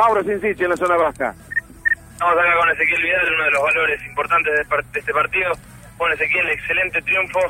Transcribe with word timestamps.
Mauro 0.00 0.24
Sincic 0.24 0.58
en 0.62 0.70
la 0.70 0.76
zona 0.78 0.96
baja. 0.96 1.34
Estamos 2.12 2.32
acá 2.32 2.56
con 2.56 2.70
Ezequiel 2.70 3.02
Vidal, 3.02 3.34
uno 3.34 3.44
de 3.44 3.50
los 3.50 3.62
valores 3.62 4.06
importantes 4.06 4.54
de 4.54 4.98
este 4.98 5.12
partido. 5.12 5.52
Bueno, 5.98 6.14
Ezequiel, 6.14 6.48
excelente 6.48 7.02
triunfo 7.02 7.40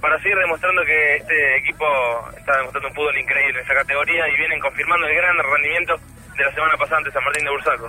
para 0.00 0.18
seguir 0.18 0.36
demostrando 0.36 0.82
que 0.84 1.16
este 1.18 1.58
equipo 1.58 1.86
está 2.36 2.56
demostrando 2.56 2.88
un 2.88 2.94
fútbol 2.96 3.16
increíble 3.16 3.60
en 3.60 3.64
esa 3.64 3.74
categoría 3.74 4.28
y 4.28 4.36
vienen 4.36 4.58
confirmando 4.58 5.06
el 5.06 5.14
gran 5.14 5.38
rendimiento 5.38 5.94
de 6.36 6.44
la 6.44 6.52
semana 6.52 6.76
pasada 6.76 6.96
ante 6.98 7.12
San 7.12 7.22
Martín 7.22 7.44
de 7.44 7.50
Bursaco. 7.52 7.88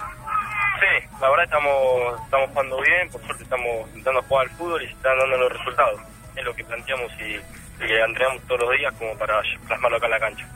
Sí, 0.80 1.08
la 1.20 1.30
verdad 1.32 1.46
estamos, 1.46 2.22
estamos 2.24 2.50
jugando 2.52 2.82
bien, 2.82 3.10
por 3.10 3.22
suerte 3.26 3.44
estamos 3.44 3.88
intentando 3.88 4.22
jugar 4.22 4.46
al 4.46 4.56
fútbol 4.58 4.84
y 4.84 4.86
se 4.86 4.94
están 4.94 5.18
dando 5.18 5.38
los 5.38 5.54
resultados. 5.54 6.02
Es 6.36 6.46
lo 6.46 6.54
que 6.54 6.64
planteamos 6.66 7.12
y, 7.20 7.42
y 7.84 7.88
que 7.88 8.00
entrenamos 8.00 8.44
todos 8.44 8.62
los 8.62 8.78
días 8.78 8.94
como 9.00 9.18
para 9.18 9.42
plasmarlo 9.66 9.98
acá 9.98 10.06
en 10.06 10.12
la 10.12 10.20
cancha. 10.20 10.48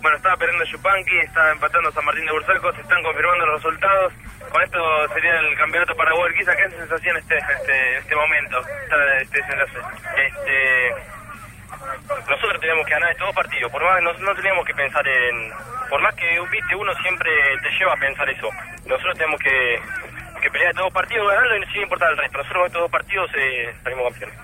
Bueno, 0.00 0.16
estaba 0.16 0.36
perdiendo 0.36 0.64
Yupanqui, 0.64 1.18
estaba 1.18 1.52
empatando 1.52 1.92
San 1.92 2.04
Martín 2.04 2.24
de 2.24 2.32
Bursaco, 2.32 2.72
se 2.72 2.80
están 2.80 3.02
confirmando 3.02 3.46
los 3.46 3.56
resultados. 3.56 4.12
Con 4.50 4.62
esto 4.62 5.08
sería 5.14 5.38
el 5.38 5.56
campeonato 5.56 5.94
para 5.94 6.10
Quizá 6.36 6.56
¿Qué 6.56 6.70
sensación 6.70 7.16
este, 7.18 7.36
este, 7.36 7.98
este 7.98 8.16
momento, 8.16 8.62
este, 9.20 9.40
este 9.40 10.94
nosotros 12.28 12.60
teníamos 12.60 12.86
que 12.86 12.92
ganar 12.92 13.10
estos 13.10 13.26
dos 13.26 13.34
partidos, 13.34 13.70
por 13.70 13.82
más 13.82 14.02
no, 14.02 14.12
no 14.12 14.34
teníamos 14.34 14.64
que 14.64 14.74
pensar 14.74 15.06
en, 15.06 15.52
por 15.88 16.00
más 16.00 16.14
que 16.14 16.40
viste 16.50 16.74
uno 16.74 16.94
siempre 17.02 17.30
te 17.62 17.70
lleva 17.78 17.92
a 17.92 17.96
pensar 17.96 18.28
eso. 18.28 18.48
Nosotros 18.86 19.18
tenemos 19.18 19.40
que, 19.40 19.80
que 20.40 20.50
pelear 20.50 20.70
estos 20.70 20.84
dos 20.84 20.92
partidos, 20.92 21.28
ganarlo 21.28 21.56
y 21.56 21.66
sin 21.66 21.82
importar 21.82 22.10
el 22.12 22.18
resto. 22.18 22.38
Nosotros 22.38 22.66
estos 22.66 22.82
dos 22.82 22.90
partidos 22.90 23.30
eh, 23.36 23.74
salimos 23.82 24.10
campeones. 24.10 24.38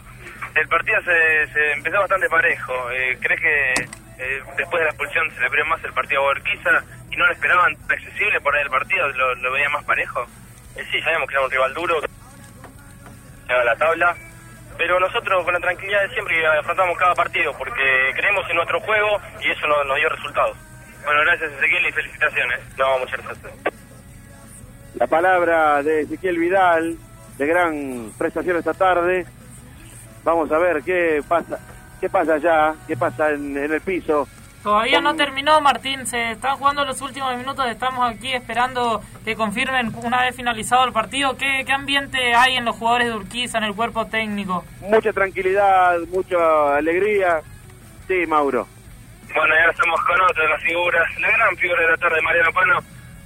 El 0.54 0.68
partido 0.68 1.02
se, 1.02 1.46
se 1.52 1.72
empezó 1.72 1.98
bastante 2.00 2.28
parejo. 2.28 2.90
Eh, 2.90 3.18
¿Crees 3.20 3.40
que 3.40 4.05
eh, 4.18 4.42
después 4.56 4.80
de 4.80 4.84
la 4.84 4.90
expulsión 4.90 5.30
se 5.32 5.40
le 5.40 5.46
abrió 5.46 5.64
más 5.66 5.82
el 5.84 5.92
partido 5.92 6.20
a 6.20 6.24
Borquiza 6.24 6.70
y 7.10 7.16
no 7.16 7.26
lo 7.26 7.32
esperaban 7.32 7.76
tan 7.76 7.98
accesible 7.98 8.40
por 8.40 8.54
ahí 8.54 8.62
el 8.62 8.70
partido? 8.70 9.08
¿Lo, 9.08 9.34
lo 9.36 9.52
veía 9.52 9.68
más 9.70 9.84
parejo? 9.84 10.26
Eh, 10.76 10.84
sí, 10.90 11.00
sabemos 11.02 11.28
que 11.28 11.34
era 11.34 11.44
un 11.44 11.50
rival 11.50 11.74
duro, 11.74 12.00
que 12.00 12.08
llega 13.48 13.60
a 13.60 13.64
la 13.64 13.76
tabla, 13.76 14.16
pero 14.76 15.00
nosotros 15.00 15.44
con 15.44 15.54
la 15.54 15.60
tranquilidad 15.60 16.02
de 16.02 16.14
siempre 16.14 16.46
afrontamos 16.46 16.98
cada 16.98 17.14
partido 17.14 17.52
porque 17.56 18.12
creemos 18.14 18.48
en 18.50 18.56
nuestro 18.56 18.80
juego 18.80 19.20
y 19.40 19.50
eso 19.50 19.66
nos, 19.66 19.86
nos 19.86 19.96
dio 19.96 20.08
resultados. 20.08 20.56
Bueno, 21.04 21.20
gracias 21.22 21.52
Ezequiel 21.52 21.86
y 21.86 21.92
felicitaciones. 21.92 22.60
No, 22.76 22.98
muchas 22.98 23.22
gracias. 23.22 23.52
La 24.94 25.06
palabra 25.06 25.82
de 25.82 26.00
Ezequiel 26.02 26.38
Vidal, 26.38 26.96
de 27.38 27.46
gran 27.46 28.12
prestación 28.18 28.56
esta 28.56 28.74
tarde. 28.74 29.26
Vamos 30.24 30.50
a 30.50 30.58
ver 30.58 30.82
qué 30.82 31.22
pasa, 31.28 31.58
qué 32.00 32.08
pasa 32.08 32.34
allá, 32.34 32.74
qué 32.86 32.96
pasa 32.96 33.30
en, 33.30 33.56
en 33.56 33.72
el 33.72 33.80
piso. 33.80 34.28
Todavía 34.62 35.00
no 35.00 35.14
terminó, 35.14 35.60
Martín. 35.60 36.06
Se 36.06 36.32
están 36.32 36.56
jugando 36.56 36.84
los 36.84 37.00
últimos 37.00 37.36
minutos. 37.36 37.64
Estamos 37.68 38.10
aquí 38.10 38.32
esperando 38.32 39.00
que 39.24 39.36
confirmen 39.36 39.92
una 40.02 40.22
vez 40.22 40.34
finalizado 40.34 40.84
el 40.84 40.92
partido. 40.92 41.36
¿Qué, 41.36 41.62
qué 41.64 41.72
ambiente 41.72 42.34
hay 42.34 42.56
en 42.56 42.64
los 42.64 42.74
jugadores 42.74 43.06
de 43.06 43.14
Urquiza, 43.14 43.58
en 43.58 43.64
el 43.64 43.74
cuerpo 43.74 44.06
técnico? 44.06 44.64
Mucha 44.80 45.12
tranquilidad, 45.12 45.98
mucha 46.08 46.76
alegría. 46.76 47.42
Sí, 48.08 48.26
Mauro. 48.26 48.66
Bueno, 49.32 49.54
y 49.54 49.58
ahora 49.58 49.70
estamos 49.70 50.00
con 50.04 50.20
otra 50.20 50.42
de 50.42 50.48
las 50.48 50.62
figuras, 50.62 51.20
la 51.20 51.30
gran 51.30 51.56
figura 51.56 51.82
de 51.82 51.90
la 51.90 51.96
tarde, 51.98 52.22
Mariano 52.22 52.52
Pano. 52.52 52.78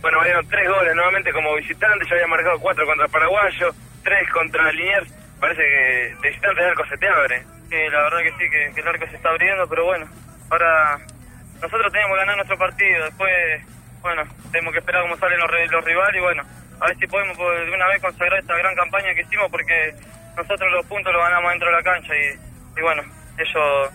Bueno, 0.03 0.19
Mariano, 0.19 0.41
tres 0.51 0.69
goles 0.69 0.95
nuevamente 0.95 1.33
como 1.33 1.55
visitante, 1.57 2.05
ya 2.07 2.15
había 2.17 2.27
marcado 2.27 2.59
cuatro 2.59 2.85
contra 2.85 3.09
Paraguayo, 3.09 3.71
tres 4.03 4.29
contra 4.31 4.73
Liniers. 4.73 5.11
Parece 5.39 5.63
que 5.63 6.17
de 6.21 6.29
visitante 6.29 6.61
el 6.61 6.69
arco 6.69 6.85
se 6.87 6.99
te 6.99 7.09
abre. 7.09 7.47
Sí, 7.71 7.77
la 7.89 8.03
verdad 8.03 8.19
que 8.19 8.33
sí, 8.33 8.51
que, 8.51 8.73
que 8.75 8.81
el 8.81 8.89
arco 8.89 9.07
se 9.07 9.15
está 9.17 9.29
abriendo, 9.29 9.69
pero 9.69 9.85
bueno, 9.85 10.07
ahora 10.51 10.99
nosotros 11.63 11.93
tenemos 11.93 12.13
que 12.13 12.21
ganar 12.21 12.37
nuestro 12.37 12.59
partido, 12.59 13.05
después, 13.05 13.63
bueno, 14.03 14.25
tenemos 14.51 14.73
que 14.73 14.81
esperar 14.81 15.03
cómo 15.03 15.17
salen 15.17 15.39
los, 15.39 15.51
los 15.71 15.85
rivales 15.85 16.17
y 16.17 16.21
bueno, 16.21 16.43
a 16.81 16.87
ver 16.89 16.99
si 16.99 17.07
podemos 17.07 17.39
de 17.39 17.71
una 17.73 17.87
vez 17.87 18.03
consagrar 18.03 18.41
esta 18.41 18.57
gran 18.57 18.75
campaña 18.75 19.15
que 19.15 19.21
hicimos 19.21 19.49
porque 19.53 19.95
nosotros 20.37 20.73
los 20.73 20.87
puntos 20.87 21.13
los 21.13 21.23
ganamos 21.23 21.51
dentro 21.53 21.69
de 21.71 21.77
la 21.77 21.83
cancha 21.83 22.13
y, 22.17 22.79
y 22.79 22.83
bueno, 22.83 23.03
ellos 23.39 23.91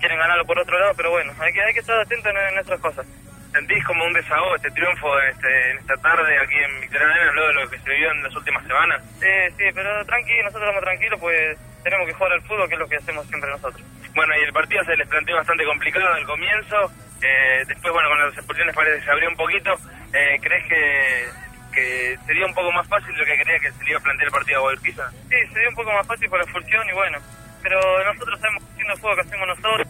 quieren 0.00 0.18
ganarlo 0.18 0.44
por 0.44 0.58
otro 0.58 0.76
lado, 0.76 0.92
pero 0.96 1.10
bueno, 1.10 1.32
hay 1.38 1.52
que, 1.52 1.62
hay 1.62 1.74
que 1.74 1.80
estar 1.80 2.00
atentos 2.00 2.26
en, 2.28 2.36
en 2.36 2.54
nuestras 2.54 2.80
cosas. 2.80 3.06
¿Sentís 3.52 3.84
como 3.84 4.04
un 4.04 4.14
desahogo 4.14 4.56
este 4.56 4.70
triunfo 4.72 5.20
en, 5.20 5.28
este, 5.28 5.70
en 5.70 5.78
esta 5.78 5.96
tarde 5.98 6.38
aquí 6.40 6.56
en 6.56 6.80
Victoria 6.80 7.06
luego 7.34 7.48
de 7.48 7.54
lo 7.54 7.70
que 7.70 7.78
se 7.78 7.90
vivió 7.90 8.10
en 8.10 8.22
las 8.24 8.34
últimas 8.34 8.66
semanas? 8.66 9.00
Sí, 9.20 9.54
sí, 9.58 9.64
pero 9.74 10.04
tranquilo, 10.06 10.44
nosotros 10.44 10.62
estamos 10.68 10.82
tranquilos, 10.82 11.20
pues 11.20 11.58
tenemos 11.82 12.06
que 12.06 12.14
jugar 12.14 12.32
al 12.32 12.42
fútbol, 12.42 12.68
que 12.68 12.74
es 12.74 12.80
lo 12.80 12.88
que 12.88 12.96
hacemos 12.96 13.26
siempre 13.26 13.50
nosotros. 13.50 13.82
Bueno, 14.14 14.34
y 14.38 14.44
el 14.44 14.52
partido 14.52 14.84
se 14.84 14.96
les 14.96 15.08
planteó 15.08 15.36
bastante 15.36 15.64
complicado 15.64 16.06
al 16.12 16.24
comienzo. 16.24 16.92
Eh, 17.22 17.64
después, 17.66 17.92
bueno, 17.92 18.08
con 18.08 18.18
las 18.18 18.34
expulsiones 18.34 18.74
parece 18.74 18.98
que 18.98 19.04
se 19.04 19.10
abrió 19.10 19.28
un 19.28 19.36
poquito. 19.36 19.74
Eh, 20.12 20.38
¿Crees 20.40 20.64
que, 20.68 21.28
que 21.72 22.18
sería 22.26 22.46
un 22.46 22.54
poco 22.54 22.70
más 22.72 22.86
fácil 22.88 23.16
lo 23.16 23.24
que 23.24 23.42
creía 23.42 23.58
que 23.60 23.72
se 23.72 23.84
le 23.84 23.90
iba 23.90 23.98
a 23.98 24.02
plantear 24.02 24.26
el 24.26 24.32
partido 24.32 24.58
a 24.58 24.60
Guadalquivir? 24.60 25.00
Sí, 25.30 25.36
se 25.52 25.58
dio 25.58 25.68
un 25.68 25.74
poco 25.74 25.92
más 25.92 26.06
fácil 26.06 26.28
por 26.28 26.38
la 26.38 26.44
expulsión 26.44 26.88
y 26.88 26.92
bueno, 26.92 27.18
pero 27.62 27.80
nosotros 28.04 28.40
sabemos 28.40 28.62
que 28.64 28.70
haciendo 28.72 28.94
el 28.94 29.00
juego 29.00 29.16
que 29.16 29.22
hacemos 29.22 29.48
nosotros, 29.48 29.88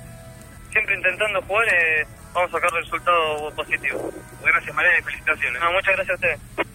siempre 0.71 0.95
intentando 0.95 1.43
jugar, 1.43 1.67
eh, 1.73 2.07
vamos 2.33 2.51
a 2.51 2.53
sacar 2.53 2.73
resultados 2.73 3.55
positivos. 3.55 4.15
Gracias, 4.45 4.75
María, 4.75 4.99
y 4.99 5.03
felicitaciones. 5.03 5.61
No, 5.61 5.73
muchas 5.73 5.95
gracias 5.97 6.11
a 6.11 6.15
ustedes. 6.15 6.72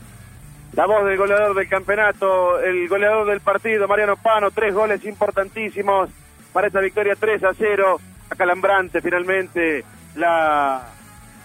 La 0.78 0.86
voz 0.86 1.06
del 1.06 1.18
goleador 1.18 1.56
del 1.56 1.68
campeonato, 1.68 2.60
el 2.60 2.88
goleador 2.88 3.26
del 3.26 3.42
partido, 3.42 3.88
Mariano 3.88 4.16
Pano, 4.16 4.52
tres 4.52 4.76
goles 4.76 5.04
importantísimos 5.06 6.10
para 6.54 6.68
esta 6.68 6.80
victoria 6.80 7.16
3 7.20 7.44
a 7.46 7.54
0. 7.56 8.00
Acalambrante 8.30 9.02
finalmente 9.02 9.84
la 10.16 10.88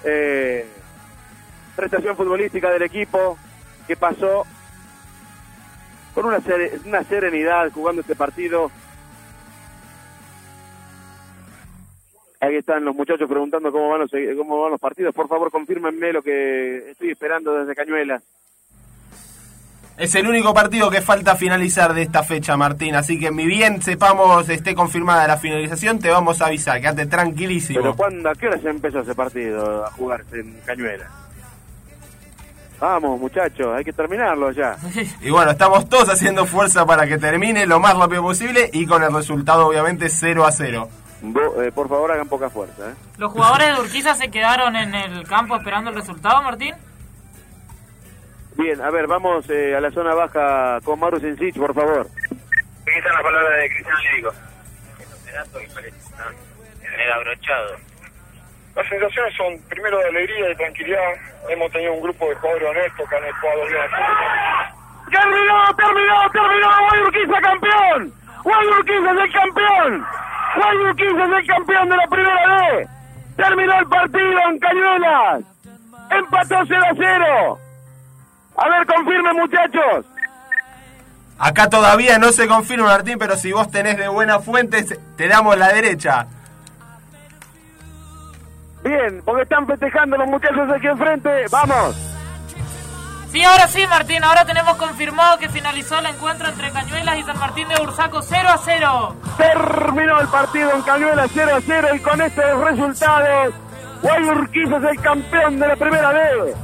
eh, 0.05 0.67
prestación 1.75 2.15
futbolística 2.17 2.71
del 2.71 2.83
equipo 2.83 3.39
que 3.87 3.97
pasó 3.97 4.45
con 6.15 6.27
una, 6.27 6.41
sere- 6.41 6.79
una 6.85 7.03
serenidad 7.05 7.71
jugando 7.73 8.03
este 8.03 8.15
partido. 8.15 8.71
Ahí 12.41 12.57
están 12.57 12.85
los 12.85 12.95
muchachos 12.95 13.31
preguntando 13.31 13.73
cómo 13.73 13.89
van 13.89 14.01
los, 14.01 14.11
cómo 14.37 14.61
van 14.61 14.73
los 14.73 14.81
partidos. 14.81 15.15
Por 15.15 15.29
favor, 15.29 15.51
confírmenme 15.51 16.13
lo 16.13 16.21
que 16.21 16.91
estoy 16.91 17.13
esperando 17.13 17.55
desde 17.55 17.75
Cañuelas. 17.75 18.23
Es 19.99 20.15
el 20.15 20.27
único 20.27 20.53
partido 20.55 20.91
que 20.91 21.01
falta 21.03 21.37
finalizar 21.37 21.93
de 21.95 22.03
esta 22.03 22.23
fecha, 22.23 22.57
Martín. 22.57 22.95
Así 22.97 23.21
que, 23.21 23.31
mi 23.31 23.47
bien 23.47 23.83
sepamos, 23.83 24.49
esté 24.49 24.75
confirmada 24.75 25.29
la 25.29 25.37
finalización, 25.37 25.99
te 25.99 26.09
vamos 26.11 26.41
a 26.43 26.47
avisar. 26.47 26.81
Quédate 26.81 27.07
tranquilísimo. 27.07 27.81
Pero 27.81 27.95
¿cuándo, 27.97 28.31
a 28.31 28.35
qué 28.35 28.49
hora 28.49 28.59
se 28.59 28.69
empezó 28.71 29.01
ese 29.01 29.15
partido 29.15 29.85
a 29.85 29.91
jugarse 29.93 30.41
en 30.41 30.59
Cañuelas? 30.65 31.09
Vamos, 32.81 33.21
muchachos, 33.21 33.69
hay 33.77 33.85
que 33.85 33.93
terminarlo 33.93 34.51
ya. 34.51 34.77
Y 35.23 35.31
bueno, 35.31 35.53
estamos 35.53 35.89
todos 35.89 36.09
haciendo 36.09 36.47
fuerza 36.47 36.85
para 36.85 37.07
que 37.07 37.17
termine 37.19 37.65
lo 37.67 37.79
más 37.79 37.97
rápido 37.97 38.23
posible 38.23 38.71
y 38.73 38.87
con 38.87 39.03
el 39.05 39.13
resultado, 39.15 39.69
obviamente, 39.69 40.09
0 40.09 40.45
a 40.45 40.51
0. 40.51 40.89
Vo- 41.23 41.63
eh, 41.63 41.71
por 41.71 41.89
favor, 41.89 42.11
hagan 42.11 42.29
poca 42.29 42.51
fuerza. 42.51 42.89
¿eh? 42.91 42.95
¿Los 43.19 43.31
jugadores 43.31 43.69
de 43.77 43.81
Urquiza 43.83 44.17
se 44.17 44.29
quedaron 44.33 44.75
en 44.75 44.93
el 44.97 45.23
campo 45.29 45.55
esperando 45.57 45.91
el 45.91 45.97
resultado, 45.97 46.43
Martín? 46.43 46.75
Bien, 48.57 48.81
a 48.81 48.91
ver, 48.91 49.07
vamos 49.07 49.49
eh, 49.49 49.75
a 49.75 49.81
la 49.81 49.91
zona 49.91 50.15
baja 50.15 50.79
con 50.85 51.01
Mauro 51.01 51.19
Sincic, 51.19 51.57
por 51.57 51.75
favor. 51.75 52.07
Aquí 52.83 52.99
están 52.99 53.15
las 53.15 53.23
palabras 53.23 53.61
de 53.61 53.69
Cristian 53.71 53.97
Lírico. 54.11 54.35
El 56.83 57.13
abrochado. 57.13 57.77
Las 58.75 58.89
sensaciones 58.89 59.35
son 59.37 59.59
primero 59.69 59.99
de 59.99 60.09
alegría 60.09 60.51
y 60.51 60.57
tranquilidad. 60.57 61.13
Hemos 61.49 61.73
tenido 61.73 61.95
un 61.95 62.03
grupo 62.03 62.29
de 62.29 62.35
jugadores 62.37 62.69
honestos 62.69 63.09
que 63.09 63.17
han 63.17 63.33
jugado 63.33 63.67
bien. 63.67 64.73
¡Terminó, 65.11 65.75
terminó, 65.77 66.31
terminó! 66.33 66.69
¡Guayurquiza 66.89 67.41
campeón! 67.41 68.15
¡Guayurquiza 68.45 69.13
es 69.13 69.21
el 69.21 69.33
campeón! 69.33 70.07
¡Guayurquiza 70.57 71.25
es 71.25 71.33
el 71.33 71.47
campeón 71.47 71.89
de 71.89 71.97
la 71.97 72.07
primera 72.07 72.47
B! 72.47 72.89
¡Terminó 73.37 73.79
el 73.79 73.87
partido 73.89 74.41
en 74.49 74.59
Cañuelas! 74.59 75.43
¡Empató 76.11 76.57
0 76.67 76.83
a 76.83 76.95
0! 76.95 77.59
A 78.65 78.69
ver, 78.69 78.87
confirmen, 78.87 79.37
muchachos. 79.37 80.07
Acá 81.39 81.69
todavía 81.69 82.19
no 82.19 82.31
se 82.33 82.47
confirma, 82.47 82.87
Martín, 82.87 83.19
pero 83.19 83.37
si 83.37 83.51
vos 83.53 83.71
tenés 83.71 83.97
de 83.97 84.07
buena 84.09 84.39
fuente, 84.39 84.85
se- 84.85 84.97
te 85.17 85.27
damos 85.29 85.57
la 85.59 85.69
derecha. 85.73 86.27
Bien, 88.85 89.23
porque 89.25 89.43
están 89.43 89.67
festejando 89.67 90.17
los 90.17 90.29
muchachos 90.29 90.69
aquí 90.75 90.87
enfrente. 90.87 91.47
¡Vamos! 91.51 91.97
Sí, 93.31 93.43
ahora 93.43 93.67
sí, 93.69 93.87
Martín. 93.87 94.23
Ahora 94.25 94.45
tenemos 94.45 94.77
confirmado 94.77 95.39
que 95.39 95.49
finalizó 95.49 95.99
el 95.99 96.07
encuentro 96.07 96.49
entre 96.49 96.71
Cañuelas 96.71 97.19
y 97.19 97.23
San 97.23 97.39
Martín 97.39 97.67
de 97.69 97.77
Bursaco 97.77 98.21
0 98.23 98.49
a 98.53 98.59
0. 98.59 99.17
Terminó 99.39 100.21
el 100.21 100.29
partido 100.29 100.71
en 100.75 100.83
Cañuelas 100.83 101.31
0 101.33 101.57
a 101.57 101.61
0 101.65 101.89
y 101.95 102.01
con 102.01 102.21
estos 102.21 102.45
resultados, 102.65 103.55
Guayurquiza 104.03 104.77
es 104.77 104.85
el 104.85 105.01
campeón 105.01 105.59
de 105.61 105.69
la 105.69 105.77
primera 105.77 106.13
B. 106.13 106.55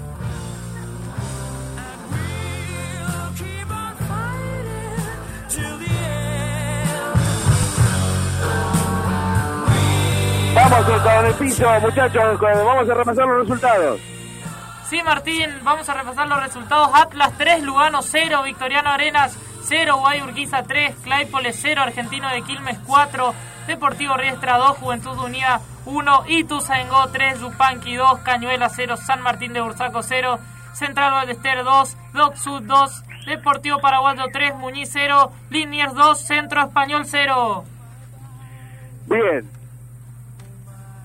Vamos 10.70 11.02
con 11.02 11.26
el 11.26 11.34
piso, 11.34 11.80
muchachos, 11.80 12.40
vamos 12.40 12.90
a 12.90 12.94
repasar 12.94 13.26
los 13.26 13.38
resultados. 13.40 14.00
Sí, 14.88 15.02
Martín, 15.02 15.50
vamos 15.62 15.88
a 15.88 15.94
repasar 15.94 16.28
los 16.28 16.42
resultados. 16.42 16.90
Atlas 16.94 17.32
3, 17.38 17.62
Lugano 17.62 18.02
0, 18.02 18.42
Victoriano 18.42 18.90
Arenas 18.90 19.38
0, 19.62 19.96
Guayurquiza 19.98 20.62
3, 20.62 20.96
Claypole 21.02 21.52
0, 21.52 21.82
Argentino 21.82 22.28
de 22.30 22.42
Quilmes 22.42 22.78
4, 22.86 23.34
Deportivo 23.66 24.16
Riestra 24.16 24.58
2, 24.58 24.78
Juventud 24.78 25.18
Unida 25.18 25.60
1, 25.86 26.24
Ituzaingó 26.28 27.08
3, 27.08 27.40
Yupanqui 27.40 27.96
2, 27.96 28.20
Cañuela 28.20 28.68
0, 28.68 28.96
San 28.96 29.22
Martín 29.22 29.52
de 29.52 29.60
Bursaco 29.60 30.02
0, 30.02 30.38
Central 30.74 31.12
Ballester 31.12 31.64
2, 31.64 31.96
Doc 32.12 32.36
Sud 32.36 32.62
2, 32.62 33.04
Deportivo 33.26 33.78
Paraguayo 33.80 34.24
3, 34.32 34.54
Muñiz 34.56 34.90
0, 34.92 35.32
Liniers 35.50 35.94
2, 35.94 36.18
Centro 36.18 36.62
Español 36.62 37.04
0. 37.06 37.64
Bien. 39.06 39.57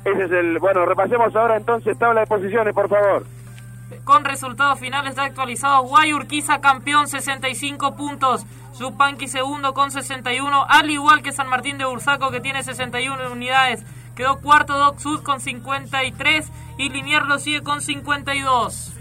Ese 0.06 0.24
es 0.26 0.32
el... 0.32 0.60
Bueno, 0.60 0.86
repasemos 0.86 1.36
ahora 1.36 1.58
entonces 1.58 1.98
tabla 1.98 2.22
de 2.22 2.28
posiciones, 2.28 2.74
por 2.74 2.90
favor. 2.90 3.26
Con 4.04 4.26
resultados 4.26 4.80
finales 4.80 5.16
ya 5.16 5.24
actualizados, 5.24 5.88
Guayurquiza 5.88 6.60
campeón 6.60 7.08
65 7.08 7.96
puntos, 7.96 8.46
Yupanqui 8.78 9.28
segundo 9.28 9.74
con 9.74 9.92
61, 9.92 10.66
al 10.68 10.90
igual 10.90 11.22
que 11.22 11.32
San 11.32 11.48
Martín 11.48 11.78
de 11.78 11.86
Bursaco 11.86 12.32
que 12.32 12.42
tiene 12.42 12.64
61 12.64 13.32
unidades. 13.32 13.84
Quedó 14.16 14.40
cuarto 14.42 14.78
Doc 14.78 15.00
Sud 15.00 15.24
con 15.24 15.40
53 15.40 16.52
y 16.78 16.90
Liniers 16.90 17.28
lo 17.28 17.40
sigue 17.40 17.64
con 17.64 17.82
52. 17.82 18.94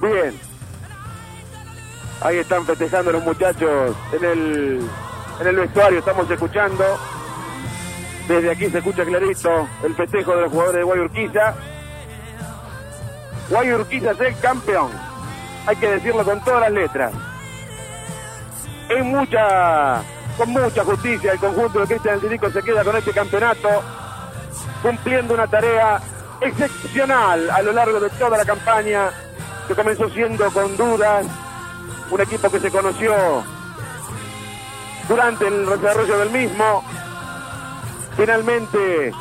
Bien. 0.00 0.40
Ahí 2.20 2.38
están 2.38 2.64
festejando 2.64 3.12
los 3.12 3.22
muchachos 3.22 3.96
en 4.12 4.24
el, 4.24 4.88
en 5.40 5.46
el 5.46 5.56
vestuario, 5.56 5.98
estamos 5.98 6.30
escuchando. 6.30 6.84
Desde 8.28 8.50
aquí 8.50 8.68
se 8.68 8.78
escucha 8.78 9.06
clarito 9.06 9.66
el 9.82 9.94
festejo 9.94 10.36
de 10.36 10.42
los 10.42 10.50
jugadores 10.50 10.80
de 10.80 10.84
Guayurquiza. 10.84 11.54
Guayurquiza 13.48 14.10
es 14.10 14.20
el 14.20 14.38
campeón. 14.38 14.90
Hay 15.66 15.76
que 15.76 15.88
decirlo 15.88 16.22
con 16.24 16.38
todas 16.44 16.60
las 16.60 16.72
letras. 16.72 17.12
En 18.90 19.06
mucha, 19.10 20.02
con 20.36 20.50
mucha 20.50 20.84
justicia, 20.84 21.32
el 21.32 21.38
conjunto 21.38 21.80
de 21.80 21.86
Cristian 21.86 22.14
Antirico 22.14 22.50
se 22.50 22.62
queda 22.62 22.84
con 22.84 22.96
este 22.96 23.12
campeonato, 23.12 23.68
cumpliendo 24.82 25.32
una 25.32 25.46
tarea 25.46 25.98
excepcional 26.42 27.50
a 27.50 27.62
lo 27.62 27.72
largo 27.72 27.98
de 27.98 28.10
toda 28.10 28.36
la 28.36 28.44
campaña, 28.44 29.10
que 29.66 29.74
comenzó 29.74 30.06
siendo 30.10 30.50
con 30.50 30.76
dudas, 30.76 31.26
un 32.10 32.20
equipo 32.20 32.50
que 32.50 32.60
se 32.60 32.70
conoció 32.70 33.14
durante 35.08 35.46
el 35.46 35.66
desarrollo 35.66 36.18
del 36.18 36.30
mismo, 36.30 36.84
finalmente 38.18 39.12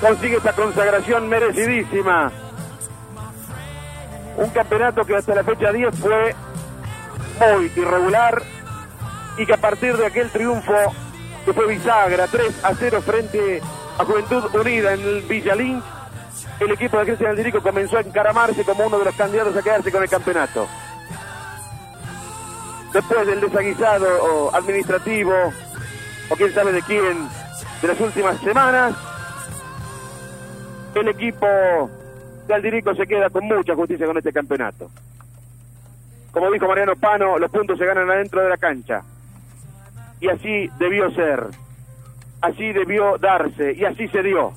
consigue 0.00 0.36
esta 0.38 0.52
consagración 0.52 1.28
merecidísima. 1.28 2.32
Un 4.36 4.50
campeonato 4.50 5.04
que 5.04 5.16
hasta 5.16 5.34
la 5.34 5.44
fecha 5.44 5.72
10 5.72 5.96
fue 5.96 6.34
muy 7.38 7.72
irregular 7.76 8.42
y 9.38 9.46
que 9.46 9.54
a 9.54 9.58
partir 9.58 9.96
de 9.96 10.06
aquel 10.06 10.28
triunfo 10.30 10.74
que 11.44 11.52
fue 11.52 11.68
bisagra 11.68 12.26
3 12.26 12.64
a 12.64 12.74
0 12.74 13.00
frente 13.02 13.62
a 13.96 14.04
Juventud 14.04 14.44
Unida 14.54 14.94
en 14.94 15.00
el 15.00 15.22
Villalín, 15.22 15.80
el 16.58 16.70
equipo 16.72 16.98
de 16.98 17.04
Cristian 17.04 17.30
Aldirico 17.30 17.62
comenzó 17.62 17.98
a 17.98 18.00
encaramarse 18.00 18.64
como 18.64 18.86
uno 18.86 18.98
de 18.98 19.04
los 19.04 19.14
candidatos 19.14 19.56
a 19.56 19.62
quedarse 19.62 19.92
con 19.92 20.02
el 20.02 20.08
campeonato. 20.08 20.66
Después 22.92 23.26
del 23.26 23.40
desaguisado 23.40 24.54
administrativo, 24.54 25.52
o 26.28 26.36
quién 26.36 26.52
sabe 26.52 26.72
de 26.72 26.82
quién, 26.82 27.28
de 27.80 27.88
las 27.88 28.00
últimas 28.00 28.38
semanas, 28.40 28.94
el 30.94 31.08
equipo 31.08 31.46
de 32.46 32.54
Aldirico 32.54 32.94
se 32.94 33.06
queda 33.06 33.28
con 33.28 33.44
mucha 33.44 33.74
justicia 33.74 34.06
con 34.06 34.16
este 34.16 34.32
campeonato. 34.32 34.90
Como 36.32 36.50
dijo 36.50 36.66
Mariano 36.68 36.96
Pano, 36.96 37.38
los 37.38 37.50
puntos 37.50 37.78
se 37.78 37.86
ganan 37.86 38.10
adentro 38.10 38.42
de 38.42 38.48
la 38.48 38.56
cancha. 38.56 39.02
Y 40.20 40.28
así 40.28 40.70
debió 40.78 41.10
ser. 41.10 41.46
Así 42.40 42.72
debió 42.72 43.18
darse. 43.18 43.72
Y 43.72 43.84
así 43.84 44.08
se 44.08 44.22
dio. 44.22 44.52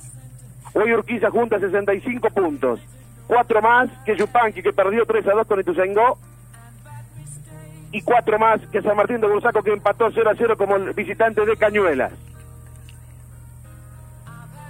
Hoy 0.74 0.92
Urquiza 0.92 1.30
junta 1.30 1.58
65 1.58 2.30
puntos. 2.30 2.80
Cuatro 3.26 3.62
más 3.62 3.90
que 4.04 4.16
Yupanqui, 4.16 4.62
que 4.62 4.72
perdió 4.72 5.04
3 5.06 5.26
a 5.28 5.32
2 5.32 5.46
con 5.46 5.60
Ituzaingó. 5.60 6.18
Y 7.92 8.02
cuatro 8.02 8.38
más 8.38 8.60
que 8.70 8.82
San 8.82 8.96
Martín 8.96 9.20
de 9.20 9.26
Bursaco, 9.26 9.62
que 9.62 9.72
empató 9.72 10.10
0 10.12 10.30
a 10.30 10.34
0 10.36 10.56
como 10.56 10.78
visitante 10.94 11.44
de 11.44 11.56
Cañuelas. 11.56 12.12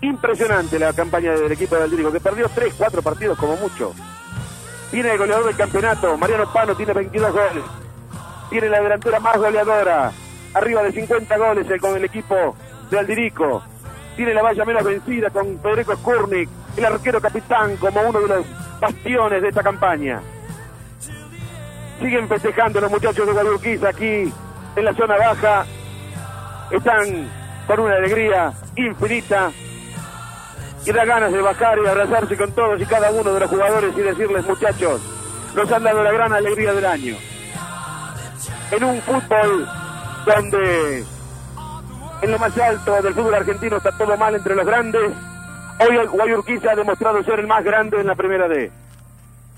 Impresionante 0.02 0.79
la 0.79 0.93
campaña 0.94 1.32
del 1.32 1.52
equipo 1.52 1.76
de 1.76 1.82
Aldirico, 1.82 2.11
que 2.11 2.20
perdió 2.20 2.49
3, 2.49 2.75
4 2.76 3.02
partidos 3.02 3.38
como 3.38 3.56
mucho. 3.56 3.93
Tiene 4.91 5.12
el 5.12 5.19
goleador 5.19 5.47
del 5.47 5.56
campeonato, 5.56 6.17
Mariano 6.17 6.50
Pano 6.52 6.75
tiene 6.75 6.94
22 6.94 7.32
goles. 7.32 7.64
Tiene 8.49 8.69
la 8.70 8.81
delantera 8.81 9.20
más 9.20 9.37
goleadora, 9.37 10.11
arriba 10.55 10.82
de 10.82 10.93
50 10.93 11.37
goles 11.37 11.81
con 11.81 11.97
el 11.97 12.05
equipo 12.05 12.56
de 12.91 12.99
Aldirico. 12.99 13.62
Tiene 14.17 14.35
la 14.35 14.43
valla 14.43 14.64
menos 14.64 14.85
vencida 14.85 15.31
con 15.31 15.61
Federico 15.61 15.94
Skurnik, 15.97 16.49
el 16.76 16.85
arquero 16.85 17.20
capitán 17.20 17.76
como 17.76 18.00
uno 18.00 18.20
de 18.20 18.29
los 18.29 18.47
bastiones 18.81 19.43
de 19.43 19.49
esta 19.49 19.62
campaña. 19.62 20.20
Siguen 22.00 22.26
festejando 22.26 22.81
los 22.81 22.91
muchachos 22.91 23.26
de 23.26 23.32
Guadalquivir 23.32 23.87
aquí 23.87 24.32
en 24.76 24.85
la 24.85 24.94
zona 24.94 25.17
baja. 25.19 25.67
Están 26.70 27.29
con 27.67 27.81
una 27.81 27.97
alegría 27.97 28.52
infinita 28.76 29.52
y 30.84 30.92
da 30.92 31.04
ganas 31.04 31.32
de 31.32 31.40
bajar 31.40 31.78
y 31.78 31.86
abrazarse 31.86 32.36
con 32.36 32.52
todos 32.52 32.80
y 32.80 32.86
cada 32.86 33.10
uno 33.10 33.32
de 33.32 33.40
los 33.40 33.50
jugadores 33.50 33.96
y 33.96 34.00
decirles, 34.00 34.46
muchachos, 34.46 35.00
nos 35.54 35.70
han 35.70 35.82
dado 35.82 36.02
la 36.02 36.12
gran 36.12 36.32
alegría 36.32 36.72
del 36.72 36.86
año. 36.86 37.16
En 38.70 38.84
un 38.84 39.00
fútbol 39.02 39.68
donde 40.26 41.04
en 42.22 42.30
lo 42.30 42.38
más 42.38 42.56
alto 42.58 43.02
del 43.02 43.14
fútbol 43.14 43.34
argentino 43.34 43.76
está 43.76 43.96
todo 43.96 44.16
mal 44.16 44.34
entre 44.34 44.54
los 44.54 44.66
grandes, 44.66 45.12
hoy 45.80 46.06
Guayurquiza 46.06 46.72
ha 46.72 46.76
demostrado 46.76 47.22
ser 47.24 47.40
el 47.40 47.46
más 47.46 47.64
grande 47.64 48.00
en 48.00 48.06
la 48.06 48.14
primera 48.14 48.48
D. 48.48 48.70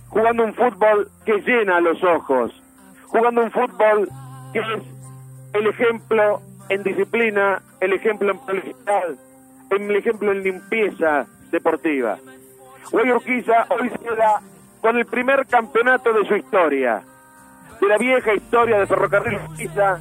Jugando 0.09 0.45
un 0.45 0.55
fútbol 0.55 1.11
que 1.25 1.41
llena 1.41 1.81
los 1.81 2.03
ojos, 2.03 2.53
jugando 3.07 3.43
un 3.43 3.51
fútbol 3.51 4.09
que 4.53 4.61
es 4.61 4.67
el 5.55 5.67
ejemplo 5.67 6.41
en 6.69 6.83
disciplina, 6.83 7.63
el 7.81 7.93
ejemplo 7.93 8.39
en 8.49 8.75
publicidad, 9.73 9.91
el 9.91 9.97
ejemplo 9.97 10.33
en 10.33 10.43
limpieza 10.43 11.27
deportiva. 11.51 12.19
Hoy 12.93 13.11
Urquiza 13.11 13.67
hoy 13.71 13.89
se 13.91 13.99
queda 13.99 14.41
con 14.81 14.97
el 14.99 15.07
primer 15.07 15.47
campeonato 15.47 16.13
de 16.13 16.27
su 16.27 16.37
historia, 16.37 17.03
de 17.81 17.89
la 17.89 17.99
vieja 17.99 18.35
historia 18.35 18.79
de 18.79 18.87
Ferrocarril 18.87 19.39
Urquiza, 19.49 19.99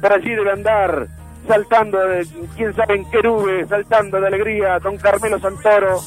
para 0.00 0.16
allí 0.16 0.30
debe 0.30 0.52
andar 0.52 1.08
saltando, 1.46 1.98
de, 1.98 2.26
quién 2.56 2.74
sabe 2.74 2.96
en 2.96 3.10
qué 3.10 3.22
nube, 3.22 3.66
saltando 3.66 4.20
de 4.20 4.26
alegría, 4.26 4.78
don 4.78 4.96
Carmelo 4.98 5.38
Santoro, 5.38 6.00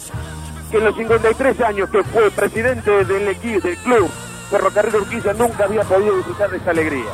que 0.71 0.77
en 0.77 0.85
los 0.85 0.95
53 0.95 1.61
años 1.61 1.89
que 1.89 2.03
fue 2.03 2.31
presidente 2.31 3.03
del 3.05 3.27
equipo, 3.27 3.67
del 3.67 3.77
club 3.77 4.09
Ferrocarril 4.49 4.95
Urquiza, 4.95 5.33
nunca 5.33 5.65
había 5.65 5.83
podido 5.83 6.15
disfrutar 6.17 6.49
de 6.51 6.57
esa 6.57 6.71
alegría. 6.71 7.11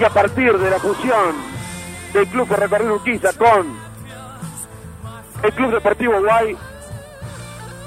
Y 0.00 0.04
a 0.04 0.10
partir 0.10 0.56
de 0.56 0.70
la 0.70 0.78
fusión 0.78 1.36
del 2.12 2.26
club 2.28 2.48
Ferrocarril 2.48 2.92
Urquiza 2.92 3.32
con 3.34 3.87
el 5.42 5.52
Club 5.52 5.72
Deportivo 5.72 6.20
Guay 6.20 6.56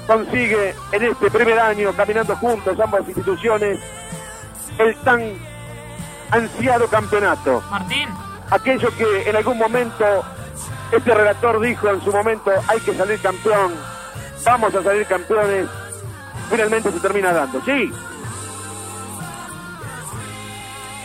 consigue 0.06 0.74
en 0.92 1.02
este 1.02 1.30
primer 1.30 1.58
año, 1.58 1.92
caminando 1.92 2.36
juntos 2.36 2.78
ambas 2.80 3.06
instituciones, 3.06 3.78
el 4.78 4.96
tan 4.96 5.20
ansiado 6.30 6.86
campeonato. 6.88 7.62
Martín. 7.70 8.08
Aquello 8.50 8.88
que 8.96 9.28
en 9.28 9.36
algún 9.36 9.58
momento 9.58 10.24
este 10.90 11.14
relator 11.14 11.60
dijo 11.60 11.88
en 11.88 12.02
su 12.02 12.12
momento, 12.12 12.50
hay 12.68 12.80
que 12.80 12.94
salir 12.94 13.20
campeón, 13.20 13.72
vamos 14.44 14.74
a 14.74 14.82
salir 14.82 15.06
campeones, 15.06 15.68
finalmente 16.50 16.92
se 16.92 17.00
termina 17.00 17.32
dando. 17.32 17.62
Sí. 17.64 17.92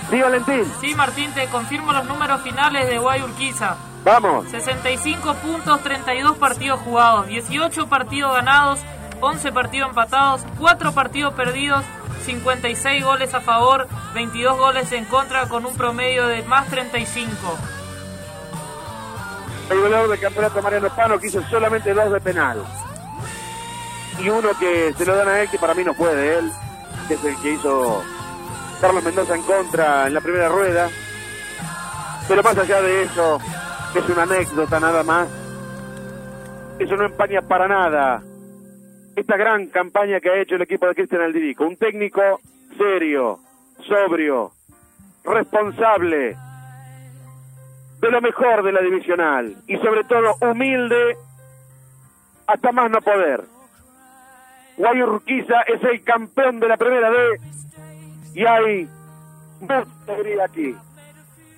Sí, 0.09 0.21
Valentín. 0.21 0.65
Sí, 0.79 0.95
Martín, 0.95 1.31
te 1.33 1.47
confirmo 1.47 1.91
los 1.91 2.05
números 2.05 2.41
finales 2.41 2.87
de 2.87 2.97
Guay 2.97 3.23
Urquiza. 3.23 3.75
Vamos. 4.07 4.49
65 4.49 5.33
puntos, 5.35 5.83
32 5.83 6.37
partidos 6.37 6.79
jugados, 6.79 7.27
18 7.27 7.89
partidos 7.89 8.33
ganados, 8.33 8.79
11 9.19 9.51
partidos 9.51 9.89
empatados, 9.89 10.45
4 10.57 10.93
partidos 10.93 11.33
perdidos, 11.33 11.83
56 12.25 13.03
goles 13.03 13.33
a 13.33 13.41
favor, 13.41 13.85
22 14.13 14.57
goles 14.57 14.89
en 14.93 15.03
contra 15.03 15.49
con 15.49 15.65
un 15.65 15.75
promedio 15.75 16.25
de 16.25 16.41
más 16.43 16.67
35. 16.67 17.35
El 19.71 19.81
goleador 19.81 20.09
del 20.09 20.19
campeonato 20.21 20.61
Mariano 20.61 20.89
Pano 20.95 21.19
que 21.19 21.27
hizo 21.27 21.43
solamente 21.49 21.93
dos 21.93 22.09
de 22.09 22.21
penal. 22.21 22.63
Y 24.19 24.29
uno 24.29 24.51
que 24.57 24.93
se 24.97 25.05
lo 25.05 25.17
dan 25.17 25.27
a 25.27 25.41
él, 25.41 25.49
que 25.49 25.59
para 25.59 25.73
mí 25.73 25.83
no 25.83 25.93
fue 25.93 26.15
de 26.15 26.39
él, 26.39 26.51
que 27.09 27.15
es 27.15 27.23
el 27.25 27.35
que 27.41 27.51
hizo 27.51 28.01
Carlos 28.79 29.03
Mendoza 29.03 29.35
en 29.35 29.43
contra 29.43 30.07
en 30.07 30.13
la 30.13 30.21
primera 30.21 30.47
rueda. 30.47 30.89
Pero 32.25 32.41
más 32.41 32.57
allá 32.57 32.81
de 32.81 33.03
eso, 33.03 33.39
es 33.95 34.09
una 34.09 34.23
anécdota 34.23 34.79
nada 34.79 35.03
más. 35.03 35.27
Eso 36.79 36.95
no 36.95 37.05
empaña 37.05 37.41
para 37.41 37.67
nada 37.67 38.23
esta 39.17 39.35
gran 39.35 39.65
campaña 39.67 40.19
que 40.19 40.29
ha 40.29 40.39
hecho 40.39 40.55
el 40.55 40.61
equipo 40.61 40.85
de 40.85 40.93
Cristian 40.93 41.21
Aldirico. 41.21 41.65
Un 41.65 41.75
técnico 41.75 42.39
serio, 42.77 43.39
sobrio, 43.87 44.51
responsable, 45.23 46.37
de 47.99 48.11
lo 48.11 48.21
mejor 48.21 48.61
de 48.61 48.71
la 48.71 48.81
divisional 48.81 49.55
y 49.65 49.75
sobre 49.77 50.03
todo 50.03 50.35
humilde 50.39 51.17
hasta 52.45 52.71
más 52.71 52.91
no 52.91 53.01
poder. 53.01 53.43
Guayurquiza 54.77 55.61
es 55.61 55.83
el 55.83 56.03
campeón 56.03 56.59
de 56.59 56.67
la 56.67 56.77
primera 56.77 57.09
D 57.09 57.17
y 58.35 58.45
hay 58.45 58.87
mucha 59.61 59.83
alegría 60.07 60.45
aquí. 60.45 60.75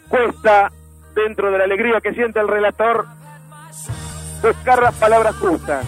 Cuesta, 0.08 0.72
dentro 1.16 1.51
de 1.51 1.58
la 1.58 1.63
alegría 1.63 2.01
que 2.01 2.13
siente 2.13 2.39
el 2.39 2.48
relator, 2.48 3.06
buscar 4.42 4.82
las 4.82 4.96
palabras 4.96 5.36
justas, 5.36 5.86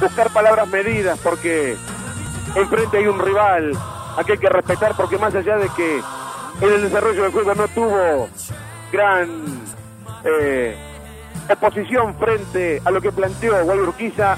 buscar 0.00 0.30
palabras 0.30 0.68
medidas, 0.68 1.18
porque 1.20 1.76
enfrente 2.54 2.98
hay 2.98 3.06
un 3.06 3.18
rival 3.18 3.72
a 4.16 4.24
que 4.24 4.32
hay 4.32 4.38
que 4.38 4.48
respetar, 4.48 4.94
porque 4.96 5.18
más 5.18 5.34
allá 5.34 5.56
de 5.56 5.68
que 5.70 6.00
en 6.60 6.72
el 6.72 6.82
desarrollo 6.82 7.22
del 7.22 7.32
juego 7.32 7.54
no 7.54 7.68
tuvo 7.68 8.28
gran 8.92 9.28
eh, 10.24 10.76
oposición 11.48 12.14
frente 12.18 12.80
a 12.84 12.90
lo 12.90 13.00
que 13.00 13.12
planteó 13.12 13.64
Guayurquiza, 13.64 14.36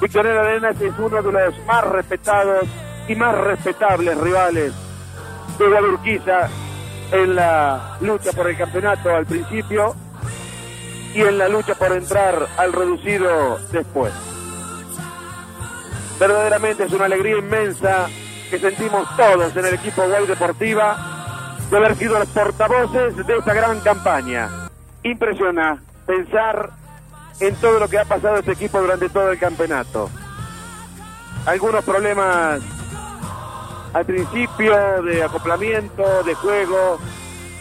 Victoriano 0.00 0.40
Arenas 0.40 0.80
es 0.80 0.92
uno 0.98 1.22
de 1.22 1.32
los 1.32 1.66
más 1.66 1.84
respetados 1.84 2.66
y 3.08 3.14
más 3.14 3.36
respetables 3.38 4.18
rivales 4.18 4.72
de 5.58 5.68
Guayurquiza 5.68 6.48
en 7.12 7.34
la 7.34 7.96
lucha 8.00 8.32
por 8.32 8.48
el 8.48 8.56
campeonato 8.56 9.14
al 9.14 9.26
principio 9.26 9.94
y 11.14 11.20
en 11.20 11.38
la 11.38 11.48
lucha 11.48 11.74
por 11.74 11.92
entrar 11.92 12.48
al 12.56 12.72
reducido 12.72 13.58
después. 13.70 14.12
Verdaderamente 16.18 16.84
es 16.84 16.92
una 16.92 17.06
alegría 17.06 17.38
inmensa 17.38 18.08
que 18.50 18.58
sentimos 18.58 19.08
todos 19.16 19.56
en 19.56 19.64
el 19.64 19.74
equipo 19.74 20.06
Guay 20.06 20.26
Deportiva 20.26 21.56
de 21.70 21.76
haber 21.76 21.96
sido 21.96 22.18
los 22.18 22.28
portavoces 22.28 23.16
de 23.16 23.36
esta 23.36 23.54
gran 23.54 23.80
campaña. 23.80 24.68
Impresiona 25.02 25.82
pensar 26.06 26.70
en 27.40 27.54
todo 27.56 27.80
lo 27.80 27.88
que 27.88 27.98
ha 27.98 28.04
pasado 28.04 28.36
este 28.36 28.52
equipo 28.52 28.80
durante 28.80 29.08
todo 29.08 29.32
el 29.32 29.38
campeonato. 29.38 30.10
Algunos 31.46 31.84
problemas 31.84 32.60
al 33.94 34.04
principio 34.04 35.02
de 35.02 35.22
acoplamiento, 35.22 36.22
de 36.24 36.34
juego. 36.34 36.98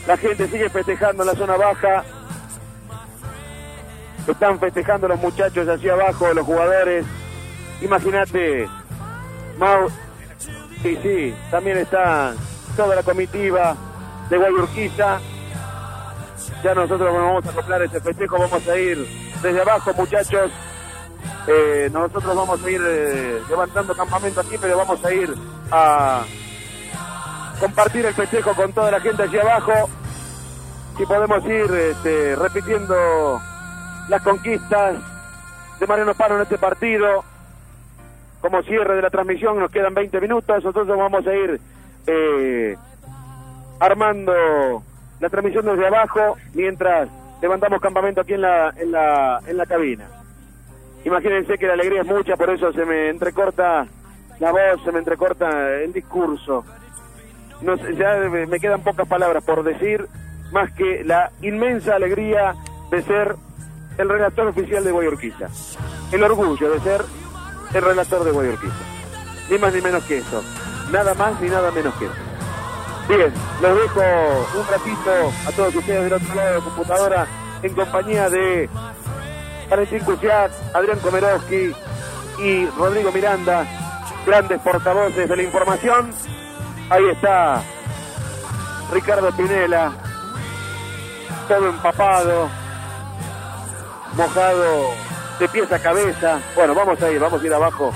La 0.07 0.17
gente 0.17 0.47
sigue 0.47 0.69
festejando 0.69 1.23
en 1.23 1.27
la 1.27 1.35
zona 1.35 1.55
baja. 1.55 2.03
Están 4.27 4.59
festejando 4.59 5.07
los 5.07 5.19
muchachos 5.19 5.67
hacia 5.67 5.93
abajo, 5.93 6.33
los 6.33 6.45
jugadores. 6.45 7.05
Imagínate, 7.81 8.67
Mau. 9.57 9.89
Sí, 10.81 10.97
sí, 11.01 11.35
también 11.51 11.77
está 11.77 12.33
toda 12.75 12.95
la 12.95 13.03
comitiva 13.03 13.75
de 14.29 14.37
Guayurquiza. 14.37 15.19
Ya 16.63 16.73
nosotros 16.73 17.13
vamos 17.13 17.45
a 17.45 17.49
acoplar 17.51 17.83
ese 17.83 18.01
festejo, 18.01 18.37
vamos 18.39 18.67
a 18.67 18.77
ir 18.77 19.07
desde 19.41 19.61
abajo, 19.61 19.93
muchachos. 19.93 20.51
Eh, 21.47 21.89
nosotros 21.91 22.35
vamos 22.35 22.63
a 22.63 22.69
ir 22.69 22.81
eh, 22.85 23.41
levantando 23.49 23.93
campamento 23.93 24.39
aquí, 24.39 24.55
pero 24.59 24.77
vamos 24.77 25.03
a 25.03 25.13
ir 25.13 25.33
a 25.71 26.23
compartir 27.59 28.05
el 28.05 28.13
festejo 28.13 28.53
con 28.53 28.71
toda 28.71 28.91
la 28.91 28.99
gente 28.99 29.23
allí 29.23 29.37
abajo. 29.37 29.89
Si 30.97 31.05
podemos 31.05 31.43
ir 31.45 31.71
este, 31.71 32.35
repitiendo 32.35 33.41
las 34.09 34.21
conquistas 34.21 34.95
de 35.79 35.87
Mariano 35.87 36.13
Paro 36.13 36.35
en 36.35 36.43
este 36.43 36.57
partido. 36.57 37.23
Como 38.41 38.61
cierre 38.63 38.95
de 38.95 39.01
la 39.01 39.09
transmisión, 39.09 39.59
nos 39.59 39.71
quedan 39.71 39.93
20 39.93 40.19
minutos. 40.21 40.63
Nosotros 40.63 40.87
vamos 40.87 41.25
a 41.25 41.33
ir 41.33 41.59
eh, 42.07 42.77
armando 43.79 44.83
la 45.19 45.29
transmisión 45.29 45.65
desde 45.65 45.87
abajo 45.87 46.37
mientras 46.53 47.09
levantamos 47.41 47.81
campamento 47.81 48.21
aquí 48.21 48.33
en 48.33 48.41
la, 48.41 48.69
en 48.77 48.91
la, 48.91 49.39
en 49.47 49.57
la 49.57 49.65
cabina. 49.65 50.22
Imagínense 51.05 51.57
que 51.57 51.67
la 51.67 51.73
alegría 51.73 52.01
es 52.01 52.07
mucha, 52.07 52.35
por 52.37 52.49
eso 52.49 52.71
se 52.71 52.85
me 52.85 53.09
entrecorta 53.09 53.85
la 54.39 54.51
voz, 54.51 54.83
se 54.83 54.91
me 54.91 54.99
entrecorta 54.99 55.71
el 55.81 55.91
discurso. 55.91 56.63
Ya 57.97 58.17
me 58.47 58.59
quedan 58.59 58.81
pocas 58.81 59.07
palabras 59.07 59.43
por 59.43 59.63
decir, 59.63 60.07
más 60.51 60.71
que 60.73 61.03
la 61.03 61.31
inmensa 61.41 61.95
alegría 61.95 62.55
de 62.89 63.01
ser 63.03 63.35
el 63.97 64.09
relator 64.09 64.47
oficial 64.47 64.83
de 64.83 64.91
Guayorquiza. 64.91 65.47
El 66.11 66.23
orgullo 66.23 66.69
de 66.71 66.79
ser 66.79 67.01
el 67.73 67.81
relator 67.81 68.23
de 68.23 68.31
Guayorquiza. 68.31 68.73
Ni 69.49 69.57
más 69.57 69.73
ni 69.73 69.81
menos 69.81 70.03
que 70.05 70.17
eso. 70.17 70.43
Nada 70.91 71.13
más 71.15 71.39
ni 71.41 71.49
nada 71.49 71.71
menos 71.71 71.93
que 71.95 72.05
eso. 72.05 72.13
Bien, 73.07 73.33
los 73.61 73.77
dejo 73.77 74.01
un 74.57 74.67
ratito 74.67 75.11
a 75.47 75.51
todos 75.51 75.75
ustedes 75.75 76.03
del 76.03 76.13
otro 76.13 76.35
lado 76.35 76.49
de 76.49 76.57
la 76.57 76.63
computadora 76.63 77.27
en 77.61 77.73
compañía 77.73 78.29
de 78.29 78.69
Valentín 79.73 80.03
Cusiat, 80.05 80.51
Adrián 80.75 80.99
Komerowski 80.99 81.73
y 82.37 82.67
Rodrigo 82.77 83.11
Miranda, 83.11 83.65
grandes 84.23 84.61
portavoces 84.61 85.27
de 85.27 85.35
la 85.35 85.41
información. 85.41 86.13
Ahí 86.91 87.09
está 87.09 87.63
Ricardo 88.91 89.31
Pinela, 89.31 89.91
todo 91.47 91.69
empapado, 91.69 92.49
mojado 94.15 94.91
de 95.39 95.49
pies 95.49 95.71
a 95.71 95.79
cabeza. 95.79 96.39
Bueno, 96.53 96.75
vamos 96.75 97.01
a 97.01 97.09
ir, 97.09 97.19
vamos 97.19 97.41
a 97.41 97.45
ir 97.45 97.53
abajo 97.55 97.91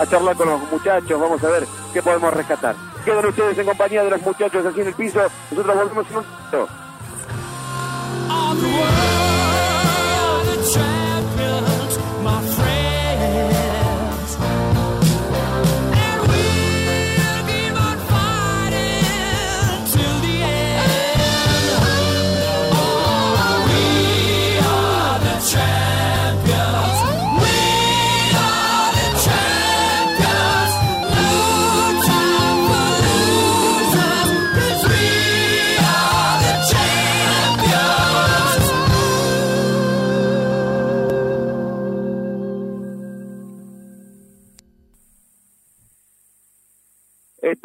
a 0.00 0.06
charlar 0.06 0.34
con 0.34 0.48
los 0.48 0.60
muchachos, 0.68 1.20
vamos 1.20 1.44
a 1.44 1.48
ver 1.48 1.64
qué 1.92 2.02
podemos 2.02 2.34
rescatar. 2.34 2.74
Quedan 3.04 3.24
ustedes 3.26 3.56
en 3.56 3.66
compañía 3.66 4.02
de 4.02 4.10
los 4.10 4.22
muchachos 4.22 4.66
así 4.66 4.80
en 4.80 4.88
el 4.88 4.94
piso, 4.94 5.20
nosotros 5.52 5.76
volvemos 5.76 6.06
en 6.10 6.16
un 6.16 6.24
momento. 6.24 6.68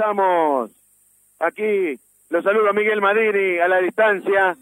Estamos 0.06 0.70
aquí, 1.40 2.00
los 2.30 2.44
saludo 2.44 2.70
a 2.70 2.74
Miguel 2.74 3.02
Madini 3.02 3.58
a 3.58 3.68
la 3.68 3.80
distancia, 3.80 4.56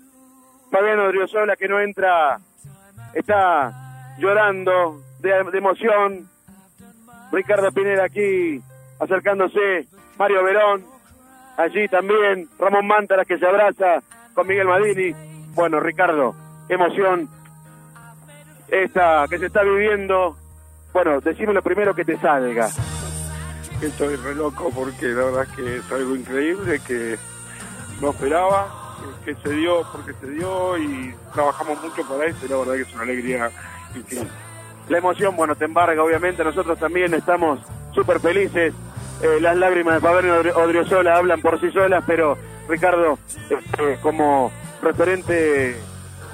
Fabiano 0.71 1.09
Driosola 1.09 1.57
que 1.57 1.67
no 1.67 1.81
entra, 1.81 2.39
está 3.13 4.15
llorando 4.19 5.01
de, 5.19 5.31
emoción, 5.57 6.29
Ricardo 7.33 7.73
Pineda 7.73 8.05
aquí 8.05 8.61
acercándose, 9.01 9.85
Mario 10.17 10.45
Verón, 10.45 10.85
allí 11.57 11.89
también, 11.89 12.47
Ramón 12.57 12.87
Mántara 12.87 13.25
que 13.25 13.37
se 13.37 13.45
abraza 13.45 14.01
con 14.33 14.47
Miguel 14.47 14.67
Madini, 14.67 15.13
bueno 15.55 15.81
Ricardo, 15.81 16.35
emoción 16.69 17.27
esta 18.69 19.25
que 19.29 19.39
se 19.39 19.47
está 19.47 19.61
viviendo, 19.61 20.37
bueno, 20.93 21.19
decime 21.19 21.51
lo 21.51 21.61
primero 21.61 21.93
que 21.93 22.05
te 22.05 22.17
salga 22.17 22.69
estoy 23.87 24.15
re 24.15 24.35
loco 24.35 24.69
porque 24.73 25.07
la 25.07 25.25
verdad 25.25 25.43
es 25.43 25.55
que 25.55 25.77
es 25.77 25.91
algo 25.91 26.15
increíble 26.15 26.79
que 26.85 27.17
no 28.01 28.11
esperaba, 28.11 28.97
que, 29.25 29.35
se 29.35 29.49
dio 29.49 29.83
porque 29.91 30.13
se 30.19 30.27
dio 30.31 30.77
y 30.77 31.13
trabajamos 31.33 31.81
mucho 31.81 32.07
para 32.07 32.25
esto 32.25 32.45
y 32.45 32.49
la 32.49 32.57
verdad 32.57 32.73
que 32.73 32.81
es 32.81 32.93
una 32.93 33.03
alegría 33.03 33.51
infinita. 33.95 34.31
La 34.89 34.97
emoción, 34.97 35.35
bueno, 35.35 35.55
te 35.55 35.65
embarga 35.65 36.03
obviamente, 36.03 36.43
nosotros 36.43 36.77
también 36.77 37.13
estamos 37.13 37.59
súper 37.93 38.19
felices, 38.19 38.73
eh, 39.21 39.39
las 39.39 39.55
lágrimas 39.55 39.95
de 39.95 40.01
Fabiano 40.01 40.35
Odriozola 40.61 41.15
hablan 41.15 41.41
por 41.41 41.59
sí 41.61 41.71
solas, 41.71 42.03
pero 42.05 42.37
Ricardo, 42.67 43.17
este, 43.49 43.97
como 44.01 44.51
referente, 44.81 45.77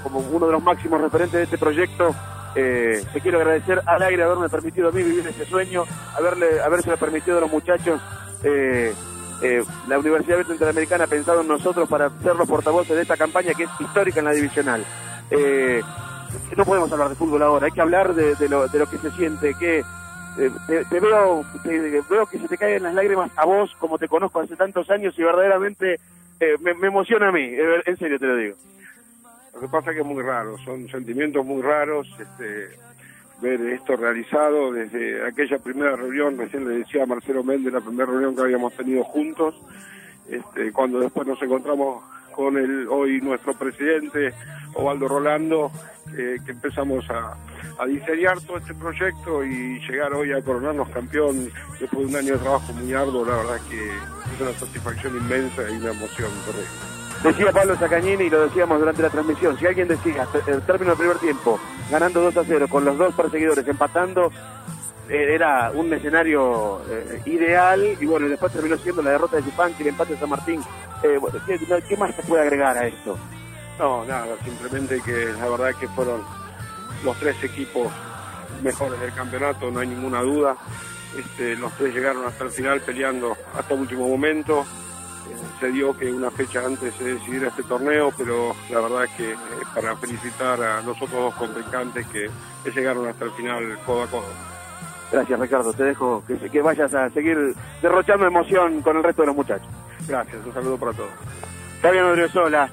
como 0.01 0.19
uno 0.19 0.47
de 0.47 0.53
los 0.53 0.63
máximos 0.63 0.99
referentes 1.01 1.33
de 1.33 1.43
este 1.43 1.57
proyecto, 1.57 2.15
eh, 2.55 3.03
te 3.13 3.21
quiero 3.21 3.39
agradecer 3.39 3.81
al 3.85 4.01
aire 4.01 4.23
haberme 4.23 4.49
permitido 4.49 4.89
a 4.89 4.91
mí 4.91 5.03
vivir 5.03 5.27
ese 5.27 5.45
sueño, 5.45 5.83
haberle, 6.17 6.59
haberse 6.61 6.95
permitido 6.97 7.37
a 7.37 7.41
los 7.41 7.51
muchachos. 7.51 8.01
Eh, 8.43 8.93
eh, 9.41 9.63
la 9.87 9.99
Universidad 9.99 10.39
Interamericana 10.49 11.05
ha 11.05 11.07
pensado 11.07 11.41
en 11.41 11.47
nosotros 11.47 11.87
para 11.87 12.09
ser 12.21 12.35
los 12.35 12.47
portavoces 12.47 12.95
de 12.95 13.03
esta 13.03 13.15
campaña 13.15 13.53
que 13.53 13.63
es 13.63 13.69
histórica 13.79 14.19
en 14.19 14.25
la 14.25 14.31
divisional. 14.31 14.85
no 16.57 16.65
podemos 16.65 16.91
hablar 16.91 17.09
de 17.09 17.15
fútbol 17.15 17.41
ahora, 17.43 17.67
hay 17.67 17.71
que 17.71 17.81
hablar 17.81 18.13
de, 18.13 18.49
lo, 18.49 18.67
de 18.67 18.79
lo, 18.79 18.89
que 18.89 18.97
se 18.97 19.11
siente, 19.11 19.53
que 19.53 19.83
eh, 20.37 20.51
te, 20.89 20.99
veo 20.99 21.43
veo 22.09 22.25
que 22.25 22.39
se 22.39 22.47
te 22.47 22.57
caen 22.57 22.83
las 22.83 22.93
lágrimas 22.93 23.29
a 23.35 23.45
vos 23.45 23.75
como 23.77 23.97
te 23.97 24.07
conozco 24.07 24.39
hace 24.39 24.55
tantos 24.55 24.89
años 24.89 25.13
y 25.17 25.23
verdaderamente 25.23 25.99
eh, 26.39 26.55
me, 26.61 26.71
emociona 26.87 27.27
a 27.29 27.31
mí, 27.31 27.51
en 27.85 27.97
serio 27.97 28.19
te 28.19 28.25
lo 28.25 28.35
digo. 28.35 28.55
Lo 29.53 29.61
que 29.61 29.67
pasa 29.67 29.89
es 29.89 29.95
que 29.95 30.01
es 30.01 30.07
muy 30.07 30.23
raro, 30.23 30.57
son 30.59 30.87
sentimientos 30.89 31.45
muy 31.45 31.61
raros, 31.61 32.07
este, 32.19 32.69
ver 33.41 33.61
esto 33.61 33.95
realizado 33.95 34.71
desde 34.71 35.25
aquella 35.25 35.57
primera 35.59 35.95
reunión, 35.95 36.37
recién 36.37 36.67
le 36.67 36.79
decía 36.79 37.03
a 37.03 37.05
Marcelo 37.05 37.43
Méndez, 37.43 37.73
la 37.73 37.81
primera 37.81 38.05
reunión 38.05 38.35
que 38.35 38.41
habíamos 38.41 38.73
tenido 38.73 39.03
juntos, 39.03 39.55
este, 40.29 40.71
cuando 40.71 40.99
después 40.99 41.27
nos 41.27 41.41
encontramos 41.41 42.03
con 42.31 42.57
el 42.57 42.87
hoy 42.87 43.19
nuestro 43.21 43.53
presidente, 43.53 44.33
Ovaldo 44.75 45.07
Rolando, 45.07 45.71
que 46.15 46.51
empezamos 46.51 47.05
a, 47.09 47.37
diseñar 47.87 48.39
todo 48.41 48.57
este 48.57 48.73
proyecto 48.73 49.43
y 49.45 49.79
llegar 49.87 50.13
hoy 50.13 50.33
a 50.33 50.41
coronarnos 50.41 50.89
campeón 50.89 51.49
después 51.79 51.99
de 52.01 52.05
un 52.07 52.15
año 52.15 52.33
de 52.33 52.39
trabajo 52.39 52.73
muy 52.73 52.93
arduo, 52.93 53.25
la 53.25 53.37
verdad 53.37 53.59
que 53.69 53.87
es 53.87 54.41
una 54.41 54.51
satisfacción 54.51 55.15
inmensa 55.15 55.61
y 55.69 55.77
una 55.77 55.91
emoción 55.91 56.29
terrible. 56.45 56.98
Decía 57.23 57.51
Pablo 57.51 57.75
Sacañini 57.75 58.25
y 58.25 58.29
lo 58.29 58.47
decíamos 58.47 58.79
durante 58.79 59.01
la 59.01 59.09
transmisión, 59.09 59.57
si 59.59 59.67
alguien 59.67 59.89
decía 59.89 60.25
el 60.47 60.61
término 60.61 60.91
del 60.91 60.97
primer 60.97 61.17
tiempo, 61.17 61.59
ganando 61.91 62.21
2 62.21 62.37
a 62.37 62.43
0, 62.45 62.67
con 62.69 62.85
los 62.85 62.97
dos 62.97 63.13
perseguidores 63.13 63.67
empatando, 63.67 64.31
eh, 65.09 65.33
era 65.35 65.69
un 65.71 65.91
escenario 65.91 66.81
eh, 66.89 67.21
ideal 67.25 67.97
y 67.99 68.05
bueno, 68.05 68.29
después 68.29 68.53
terminó 68.53 68.77
siendo 68.77 69.01
la 69.01 69.11
derrota 69.11 69.35
de 69.35 69.43
y 69.43 69.81
el 69.81 69.87
empate 69.87 70.13
de 70.13 70.19
San 70.19 70.29
Martín. 70.29 70.61
Eh, 71.03 71.19
¿qué, 71.89 71.97
más 71.97 72.15
se 72.15 72.23
puede 72.23 72.43
agregar 72.43 72.77
a 72.77 72.87
esto? 72.87 73.17
No, 73.77 74.05
nada, 74.05 74.37
simplemente 74.45 75.01
que 75.01 75.33
la 75.37 75.49
verdad 75.49 75.71
es 75.71 75.75
que 75.75 75.89
fueron 75.89 76.21
los 77.03 77.17
tres 77.17 77.43
equipos 77.43 77.91
mejores 78.63 78.97
del 79.01 79.13
campeonato, 79.13 79.69
no 79.69 79.81
hay 79.81 79.87
ninguna 79.87 80.21
duda. 80.21 80.55
Este, 81.17 81.57
los 81.57 81.73
tres 81.73 81.93
llegaron 81.93 82.25
hasta 82.25 82.45
el 82.45 82.51
final 82.51 82.79
peleando 82.79 83.35
hasta 83.57 83.73
el 83.73 83.81
último 83.81 84.07
momento 84.07 84.65
se 85.59 85.71
dio 85.71 85.95
que 85.97 86.11
una 86.11 86.31
fecha 86.31 86.65
antes 86.65 86.93
se 86.95 87.03
decidiera 87.03 87.49
este 87.49 87.63
torneo, 87.63 88.11
pero 88.17 88.55
la 88.69 88.81
verdad 88.81 89.05
es 89.05 89.11
que 89.11 89.31
eh, 89.31 89.37
para 89.73 89.95
felicitar 89.97 90.61
a 90.61 90.81
los 90.81 90.95
otros 91.01 91.11
dos 91.11 91.35
contrincantes 91.35 92.05
que, 92.07 92.29
llegaron 92.71 93.07
hasta 93.07 93.25
el 93.25 93.31
final 93.31 93.79
codo 93.85 94.03
a 94.03 94.07
codo. 94.07 94.29
Gracias 95.11 95.39
Ricardo, 95.39 95.73
te 95.73 95.83
dejo 95.83 96.23
que, 96.27 96.37
que 96.37 96.61
vayas 96.61 96.93
a 96.93 97.09
seguir 97.09 97.55
derrochando 97.81 98.27
emoción 98.27 98.81
con 98.81 98.97
el 98.97 99.03
resto 99.03 99.23
de 99.23 99.27
los 99.27 99.35
muchachos. 99.35 99.67
Gracias, 100.07 100.45
un 100.45 100.53
saludo 100.53 100.77
para 100.77 100.93
todos. 100.93 101.09
Fabián 101.81 102.05
Odriozola, 102.05 102.69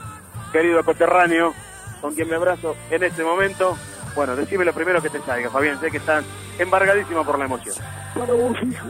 querido 0.52 0.84
coterráneo, 0.84 1.54
con 2.00 2.14
quien 2.14 2.28
me 2.28 2.36
abrazo 2.36 2.76
en 2.90 3.04
este 3.04 3.25
momento. 3.25 3.76
Bueno, 4.14 4.36
decime 4.36 4.64
lo 4.64 4.72
primero 4.72 5.00
que 5.00 5.10
te 5.10 5.20
salga, 5.20 5.50
Fabián, 5.50 5.80
sé 5.80 5.90
que 5.90 5.98
están 5.98 6.25
embargadísimo 6.58 7.25
por 7.25 7.38
la 7.38 7.44
emoción. 7.46 7.75
Para 8.14 8.32
vos, 8.32 8.56
hijo. 8.62 8.86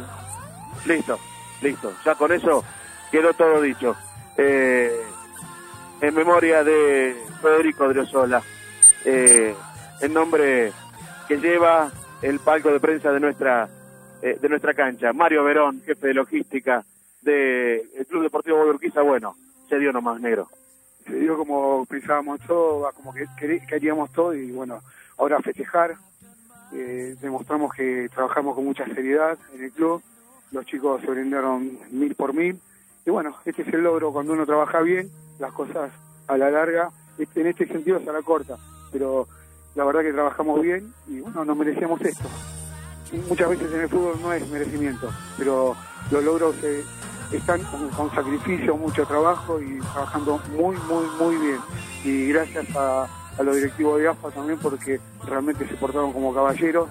Listo, 0.87 1.19
listo. 1.63 1.93
Ya 2.05 2.15
con 2.15 2.33
eso 2.33 2.65
quedó 3.17 3.33
todo 3.33 3.63
dicho. 3.63 3.97
Eh, 4.37 5.01
en 6.03 6.15
memoria 6.15 6.63
de 6.63 7.17
Federico 7.41 7.89
Driosola, 7.89 8.43
eh, 9.07 9.55
en 10.03 10.13
nombre 10.13 10.71
que 11.27 11.39
lleva 11.39 11.91
el 12.21 12.41
palco 12.41 12.71
de 12.71 12.79
prensa 12.79 13.11
de 13.13 13.21
nuestra 13.21 13.71
eh, 14.21 14.39
de 14.39 14.49
nuestra 14.51 14.75
cancha, 14.75 15.15
Mario 15.15 15.45
Verón, 15.45 15.81
jefe 15.87 16.09
de 16.09 16.15
logística 16.15 16.85
del 17.23 17.89
Club 18.07 18.25
Deportivo 18.25 18.59
Boyurquiza, 18.59 19.01
bueno, 19.01 19.35
se 19.69 19.79
dio 19.79 19.93
nomás 19.93 20.21
negro. 20.21 20.49
Se 21.07 21.19
dio 21.19 21.39
como 21.39 21.87
pensábamos 21.87 22.41
todo, 22.41 22.91
como 22.95 23.15
que 23.15 23.27
queríamos 23.67 24.13
todo 24.13 24.35
y 24.35 24.51
bueno, 24.51 24.83
ahora 25.17 25.41
festejar, 25.41 25.95
demostramos 26.71 27.73
que 27.73 28.11
trabajamos 28.13 28.55
con 28.55 28.65
mucha 28.65 28.85
seriedad 28.87 29.39
en 29.55 29.65
el 29.65 29.73
club, 29.73 30.03
los 30.51 30.67
chicos 30.67 31.01
se 31.01 31.11
brindaron 31.11 31.79
mil 31.91 32.15
por 32.15 32.35
mil, 32.35 32.61
y 33.07 33.11
bueno, 33.11 33.37
este 33.45 33.63
es 33.63 33.73
el 33.73 33.85
logro 33.85 34.13
cuando 34.13 34.33
uno 34.33 34.45
trabaja 34.45 34.81
bien, 34.81 35.09
las 35.39 35.53
cosas 35.53 35.93
a 36.27 36.37
la 36.37 36.51
larga, 36.51 36.91
este, 37.17 37.41
en 37.41 37.47
este 37.47 37.69
sentido 37.69 38.01
se 38.01 38.13
la 38.13 38.21
corta, 38.21 38.57
pero 38.93 39.29
la 39.77 39.85
verdad 39.85 40.03
que 40.03 40.13
trabajamos 40.13 40.61
bien 40.61 40.93
y 41.07 41.21
bueno, 41.21 41.45
nos 41.45 41.57
merecíamos 41.57 42.01
esto. 42.03 42.29
muchas 43.29 43.49
veces 43.49 43.73
en 43.73 43.81
el 43.83 43.89
fútbol 43.89 44.17
no 44.21 44.33
es 44.33 44.47
merecimiento, 44.49 45.09
pero 45.39 45.77
los 46.11 46.25
logros 46.25 46.57
eh, 46.65 46.83
están 47.31 47.63
con, 47.97 48.11
sacrificio, 48.13 48.77
mucho 48.77 49.07
trabajo 49.07 49.61
y 49.61 49.79
trabajando 49.79 50.41
muy, 50.57 50.77
muy, 50.89 51.07
muy 51.21 51.37
bien. 51.37 51.61
Y 52.05 52.29
gracias 52.33 52.75
a, 52.75 53.05
a 53.39 53.43
los 53.45 53.55
directivos 53.55 54.01
de 54.01 54.09
AFA 54.09 54.31
también 54.31 54.59
porque 54.59 55.01
realmente 55.25 55.69
se 55.69 55.75
portaron 55.75 56.13
como 56.13 56.35
caballeros 56.35 56.89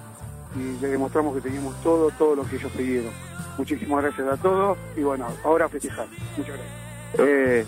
y 0.56 0.80
les 0.80 0.90
demostramos 0.90 1.34
que 1.34 1.40
teníamos 1.40 1.80
todo, 1.82 2.10
todo 2.12 2.36
lo 2.36 2.44
que 2.44 2.56
ellos 2.56 2.72
pidieron. 2.72 3.12
Muchísimas 3.58 4.02
gracias 4.02 4.28
a 4.28 4.36
todos 4.36 4.78
y 4.96 5.02
bueno, 5.02 5.26
ahora 5.44 5.68
festejar. 5.68 6.06
Muchas 6.36 6.54
gracias. 6.56 6.86
Eh, 7.18 7.64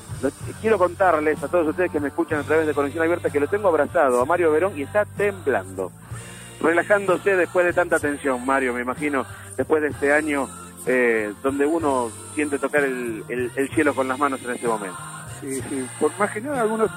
quiero 0.60 0.78
contarles 0.78 1.42
a 1.42 1.48
todos 1.48 1.68
ustedes 1.68 1.90
que 1.90 2.00
me 2.00 2.08
escuchan 2.08 2.40
a 2.40 2.42
través 2.42 2.66
de 2.66 2.74
Conexión 2.74 3.04
Abierta 3.04 3.30
que 3.30 3.40
lo 3.40 3.46
tengo 3.46 3.68
abrazado 3.68 4.20
a 4.20 4.24
Mario 4.24 4.52
Verón 4.52 4.72
y 4.76 4.82
está 4.82 5.04
temblando, 5.04 5.90
relajándose 6.60 7.36
después 7.36 7.64
de 7.64 7.72
tanta 7.72 7.98
tensión, 7.98 8.44
Mario, 8.44 8.74
me 8.74 8.82
imagino, 8.82 9.24
después 9.56 9.80
de 9.80 9.88
este 9.88 10.12
año 10.12 10.48
eh, 10.86 11.32
donde 11.42 11.64
uno 11.64 12.10
siente 12.34 12.58
tocar 12.58 12.82
el, 12.84 13.24
cielo 13.74 13.94
con 13.94 14.08
las 14.08 14.18
manos 14.18 14.40
en 14.44 14.50
este 14.50 14.66
momento. 14.66 14.98
Sí, 15.40 15.60
sí, 15.62 15.86
por 16.00 16.16
más 16.18 16.30
que 16.30 16.40
nada, 16.40 16.62
algunos, 16.62 16.90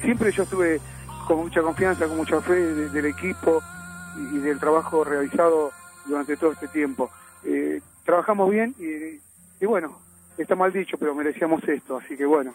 siempre 0.00 0.32
yo 0.32 0.42
estuve 0.42 0.80
con 1.26 1.38
mucha 1.38 1.62
confianza, 1.62 2.06
con 2.06 2.16
mucha 2.16 2.40
fe 2.40 2.54
del 2.54 3.06
equipo 3.06 3.62
y, 4.32 4.38
del 4.38 4.58
trabajo 4.58 5.04
realizado 5.04 5.72
durante 6.06 6.36
todo 6.36 6.52
este 6.52 6.68
tiempo. 6.68 7.10
Eh, 7.44 7.80
trabajamos 8.04 8.50
bien 8.50 8.74
y, 8.78 9.66
bueno, 9.66 9.98
está 10.36 10.54
mal 10.54 10.72
dicho, 10.72 10.96
pero 10.98 11.14
merecíamos 11.14 11.62
esto, 11.68 11.98
así 11.98 12.16
que 12.16 12.24
bueno, 12.24 12.54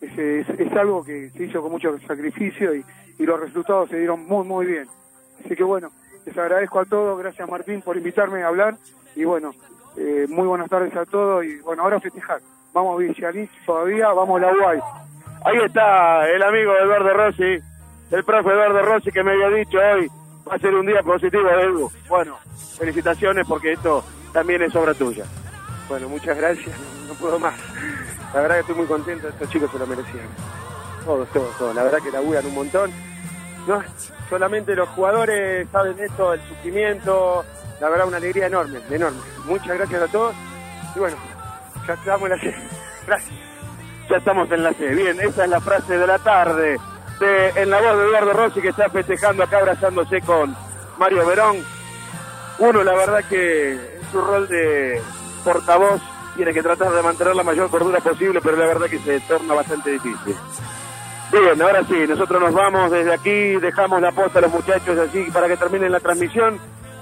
es, 0.00 0.18
es, 0.18 0.72
algo 0.72 1.04
que 1.04 1.30
se 1.30 1.44
hizo 1.44 1.62
con 1.62 1.72
mucho 1.72 1.98
sacrificio 2.06 2.74
y, 2.74 2.84
los 3.18 3.40
resultados 3.40 3.90
se 3.90 3.98
dieron 3.98 4.26
muy, 4.26 4.46
muy 4.46 4.64
bien. 4.64 4.86
Así 5.44 5.56
que 5.56 5.64
bueno, 5.64 5.90
les 6.24 6.38
agradezco 6.38 6.78
a 6.78 6.84
todos, 6.84 7.18
gracias 7.18 7.50
Martín 7.50 7.82
por 7.82 7.96
invitarme 7.96 8.44
a 8.44 8.48
hablar 8.48 8.76
y 9.16 9.24
bueno, 9.24 9.52
eh, 9.96 10.26
muy 10.28 10.46
buenas 10.46 10.70
tardes 10.70 10.94
a 10.94 11.04
todos 11.04 11.44
y 11.44 11.58
bueno, 11.58 11.82
ahora 11.82 11.98
festejar. 11.98 12.40
Vamos 12.72 12.94
a 12.94 12.98
Villalís 12.98 13.50
todavía, 13.66 14.08
vamos 14.12 14.40
a 14.40 14.46
la 14.46 14.52
UAI. 14.52 14.80
Ahí 15.44 15.56
está 15.64 16.28
el 16.28 16.42
amigo 16.42 16.72
Eduardo 16.76 17.12
Rossi, 17.14 17.58
el 18.10 18.24
profe 18.24 18.50
Eduardo 18.50 18.82
Rossi 18.82 19.10
que 19.10 19.22
me 19.22 19.32
había 19.32 19.50
dicho 19.50 19.78
hoy, 19.78 20.08
va 20.48 20.54
a 20.54 20.58
ser 20.58 20.74
un 20.74 20.86
día 20.86 21.02
positivo, 21.02 21.48
Edu. 21.48 21.90
Bueno, 22.08 22.38
felicitaciones 22.78 23.46
porque 23.46 23.72
esto 23.72 24.04
también 24.32 24.62
es 24.62 24.74
obra 24.74 24.94
tuya. 24.94 25.24
Bueno, 25.88 26.08
muchas 26.08 26.36
gracias, 26.36 26.74
no, 27.06 27.14
puedo 27.14 27.38
más. 27.38 27.54
La 28.34 28.40
verdad 28.40 28.56
que 28.56 28.60
estoy 28.60 28.76
muy 28.76 28.86
contento, 28.86 29.28
estos 29.28 29.48
chicos 29.50 29.70
se 29.70 29.78
lo 29.78 29.86
merecían. 29.86 30.26
Todos, 31.04 31.28
todos, 31.30 31.56
todos. 31.58 31.74
La 31.74 31.84
verdad 31.84 31.98
que 32.02 32.10
laburan 32.10 32.46
un 32.46 32.54
montón. 32.54 32.90
No, 33.66 33.82
solamente 34.28 34.74
los 34.74 34.88
jugadores 34.90 35.68
saben 35.70 35.98
esto, 35.98 36.34
el 36.34 36.40
sufrimiento. 36.48 37.44
La 37.80 37.88
verdad, 37.88 38.08
una 38.08 38.16
alegría 38.16 38.46
enorme, 38.46 38.80
enorme. 38.90 39.20
Muchas 39.46 39.76
gracias 39.78 40.02
a 40.02 40.08
todos. 40.08 40.34
Y 40.94 40.98
bueno, 40.98 41.16
ya 41.86 41.94
estamos 41.94 42.22
en 42.22 42.36
la 42.36 42.38
C. 42.42 42.54
Gracias. 43.06 43.40
Ya 44.10 44.16
estamos 44.16 44.50
en 44.50 44.62
la 44.62 44.72
C. 44.72 44.94
Bien, 44.94 45.20
esa 45.20 45.44
es 45.44 45.50
la 45.50 45.60
frase 45.60 45.96
de 45.96 46.06
la 46.06 46.18
tarde. 46.18 46.78
De, 47.20 47.48
en 47.56 47.70
la 47.70 47.80
voz 47.80 47.98
de 47.98 48.04
Eduardo 48.04 48.32
Rossi 48.32 48.60
que 48.60 48.68
está 48.68 48.88
festejando 48.90 49.42
acá 49.42 49.58
abrazándose 49.58 50.20
con 50.20 50.54
Mario 50.98 51.26
Verón. 51.26 51.56
Uno, 52.58 52.82
la 52.84 52.94
verdad 52.94 53.24
que 53.28 53.98
su 54.10 54.20
rol 54.20 54.48
de 54.48 55.00
portavoz 55.44 56.00
tiene 56.36 56.52
que 56.52 56.62
tratar 56.62 56.92
de 56.92 57.02
mantener 57.02 57.34
la 57.34 57.42
mayor 57.42 57.68
cordura 57.70 58.00
posible, 58.00 58.40
pero 58.40 58.56
la 58.56 58.66
verdad 58.66 58.86
que 58.86 58.98
se 59.00 59.20
torna 59.20 59.54
bastante 59.54 59.90
difícil. 59.90 60.36
Bien, 61.30 61.60
ahora 61.60 61.84
sí, 61.84 62.06
nosotros 62.08 62.40
nos 62.40 62.54
vamos 62.54 62.90
desde 62.90 63.12
aquí, 63.12 63.56
dejamos 63.56 64.00
la 64.00 64.12
posta 64.12 64.38
a 64.38 64.42
los 64.42 64.52
muchachos 64.52 64.98
así 64.98 65.24
para 65.32 65.46
que 65.46 65.56
terminen 65.56 65.92
la 65.92 66.00
transmisión. 66.00 66.58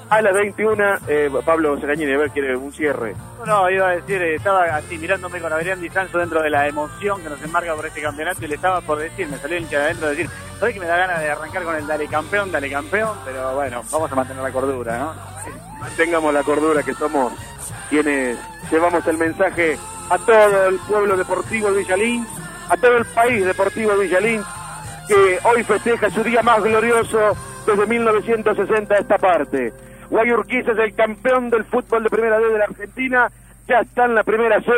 A 0.09 0.23
las 0.23 0.35
21, 0.35 0.99
eh, 1.09 1.29
Pablo 1.45 1.77
ver, 1.77 2.31
quiere 2.31 2.57
un 2.57 2.73
cierre. 2.73 3.17
No, 3.45 3.69
iba 3.69 3.89
a 3.89 3.97
decir, 3.97 4.23
eh, 4.23 4.37
estaba 4.37 4.63
así 4.77 4.97
mirándome 4.99 5.41
con 5.41 5.53
Adrián 5.53 5.81
Distanzo 5.81 6.19
dentro 6.19 6.41
de 6.43 6.49
la 6.49 6.69
emoción 6.69 7.21
que 7.21 7.29
nos 7.29 7.43
embarga 7.43 7.75
por 7.75 7.87
este 7.87 8.03
campeonato 8.03 8.45
y 8.45 8.49
le 8.49 8.55
estaba 8.55 8.81
por 8.83 8.99
decir, 8.99 9.27
me 9.29 9.37
salió 9.39 9.57
el 9.57 9.65
hincha 9.65 9.79
de 9.79 9.85
adentro 9.87 10.09
de 10.09 10.15
decir, 10.15 10.31
sabes 10.61 10.75
que 10.75 10.81
me 10.81 10.87
da 10.87 10.97
ganas 10.97 11.21
de 11.21 11.31
arrancar 11.31 11.65
con 11.65 11.75
el 11.75 11.87
dale 11.89 12.07
campeón, 12.07 12.53
dale 12.53 12.71
campeón, 12.71 13.17
pero 13.25 13.55
bueno, 13.57 13.83
vamos 13.91 14.13
a 14.13 14.15
mantener 14.15 14.43
la 14.45 14.53
cordura, 14.53 14.99
¿no? 14.99 15.15
Mantengamos 15.81 16.33
la 16.33 16.43
cordura 16.45 16.83
que 16.85 16.95
somos 16.95 17.33
quienes 17.91 18.39
llevamos 18.71 19.05
el 19.09 19.19
mensaje 19.19 19.77
a 20.09 20.19
todo 20.19 20.69
el 20.69 20.79
pueblo 20.89 21.17
deportivo 21.17 21.73
de 21.73 21.79
Villalín, 21.79 22.25
a 22.69 22.77
todo 22.77 22.97
el 22.97 23.05
país 23.07 23.45
deportivo 23.45 23.91
de 23.97 24.05
Villalín, 24.05 24.43
que 25.09 25.39
hoy 25.43 25.65
festeja 25.65 26.11
su 26.11 26.23
día 26.23 26.43
más 26.43 26.63
glorioso 26.63 27.37
desde 27.67 27.87
1960 27.87 28.95
a 28.95 28.99
esta 28.99 29.19
parte. 29.19 29.73
Guayurquiza 30.11 30.73
es 30.73 30.79
el 30.79 30.95
campeón 30.95 31.51
del 31.51 31.65
fútbol 31.65 32.05
de 32.05 32.11
primera 32.11 32.39
D 32.39 32.49
de 32.49 32.59
la 32.59 32.65
Argentina, 32.65 33.31
ya 33.67 33.81
está 33.81 34.05
en 34.05 34.15
la 34.15 34.23
primera 34.23 34.61
C 34.61 34.73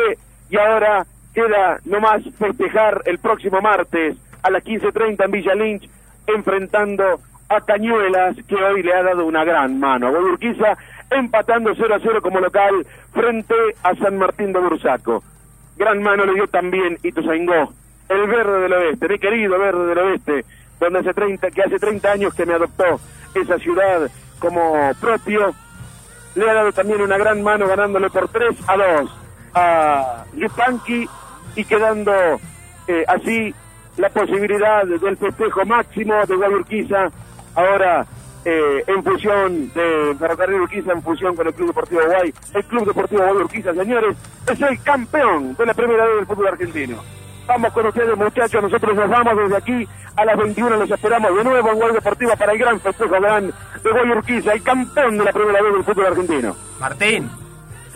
y 0.49 0.57
ahora 0.57 1.05
queda 1.33 1.79
nomás 1.85 2.23
festejar 2.37 3.01
el 3.05 3.19
próximo 3.19 3.61
martes 3.61 4.17
a 4.41 4.49
las 4.49 4.63
15.30 4.63 5.25
en 5.25 5.31
Villa 5.31 5.55
Lynch, 5.55 5.89
enfrentando 6.27 7.19
a 7.49 7.61
Cañuelas, 7.61 8.35
que 8.47 8.55
hoy 8.55 8.83
le 8.83 8.93
ha 8.93 9.03
dado 9.03 9.25
una 9.25 9.43
gran 9.43 9.79
mano 9.79 10.07
a 10.07 10.11
Guayurquiza, 10.11 10.77
empatando 11.09 11.73
0 11.75 11.95
a 11.95 11.99
0 11.99 12.21
como 12.21 12.39
local 12.39 12.85
frente 13.13 13.55
a 13.83 13.95
San 13.95 14.17
Martín 14.17 14.53
de 14.53 14.59
Bursaco. 14.59 15.23
Gran 15.77 16.01
mano 16.01 16.25
le 16.25 16.33
dio 16.33 16.47
también 16.47 16.97
Ituzaingó, 17.03 17.73
el 18.09 18.27
verde 18.27 18.61
del 18.61 18.73
oeste, 18.73 19.07
mi 19.07 19.19
querido 19.19 19.57
verde 19.57 19.85
del 19.87 19.97
oeste, 19.97 20.45
donde 20.79 20.99
hace 20.99 21.13
30, 21.13 21.51
que 21.51 21.61
hace 21.61 21.79
30 21.79 22.11
años 22.11 22.33
que 22.33 22.45
me 22.45 22.53
adoptó 22.53 22.99
esa 23.35 23.57
ciudad 23.59 24.09
como 24.39 24.91
propio, 24.99 25.53
le 26.35 26.49
ha 26.49 26.53
dado 26.53 26.71
también 26.71 27.01
una 27.01 27.17
gran 27.17 27.41
mano 27.43 27.67
ganándole 27.67 28.09
por 28.09 28.27
3 28.29 28.55
a 28.67 28.77
2 28.77 29.11
a 29.53 30.25
Yupanqui 30.33 31.09
y 31.55 31.65
quedando 31.65 32.11
eh, 32.87 33.03
así 33.07 33.53
la 33.97 34.09
posibilidad 34.09 34.85
del 34.85 35.17
festejo 35.17 35.65
máximo 35.65 36.13
de 36.25 36.35
Guayurquiza 36.35 37.09
ahora 37.55 38.05
eh, 38.45 38.83
en 38.87 39.03
fusión 39.03 39.71
de 39.73 40.15
Ferrocarril 40.17 40.61
Urquiza, 40.61 40.93
en 40.93 41.03
fusión 41.03 41.35
con 41.35 41.45
el 41.47 41.53
Club 41.53 41.67
Deportivo 41.67 42.01
Guay. 42.05 42.33
El 42.53 42.63
Club 42.65 42.87
Deportivo 42.87 43.21
Guay 43.21 43.61
señores, 43.61 44.15
es 44.47 44.61
el 44.61 44.81
campeón 44.81 45.55
de 45.55 45.65
la 45.65 45.73
primera 45.73 46.05
vez 46.05 46.15
del 46.15 46.25
fútbol 46.25 46.47
argentino. 46.47 47.03
Vamos 47.49 47.73
con 47.73 47.87
ustedes, 47.87 48.15
muchachos. 48.15 48.61
Nosotros 48.61 48.95
nos 48.95 49.09
vamos 49.09 49.35
desde 49.35 49.57
aquí 49.57 49.87
a 50.15 50.23
las 50.23 50.37
21. 50.37 50.77
Los 50.77 50.91
esperamos 50.91 51.35
de 51.35 51.43
nuevo 51.43 51.69
en 51.71 51.75
Guay 51.79 51.93
Deportiva 51.93 52.35
para 52.35 52.51
el 52.51 52.59
gran 52.59 52.79
festejo 52.79 53.19
gran 53.19 53.47
de 53.47 53.91
Guay 53.91 54.11
Urquiza, 54.11 54.53
el 54.53 54.61
campeón 54.61 55.17
de 55.17 55.23
la 55.25 55.33
primera 55.33 55.59
vez 55.59 55.73
del 55.73 55.83
fútbol 55.83 56.05
argentino. 56.05 56.55
Martín, 56.79 57.27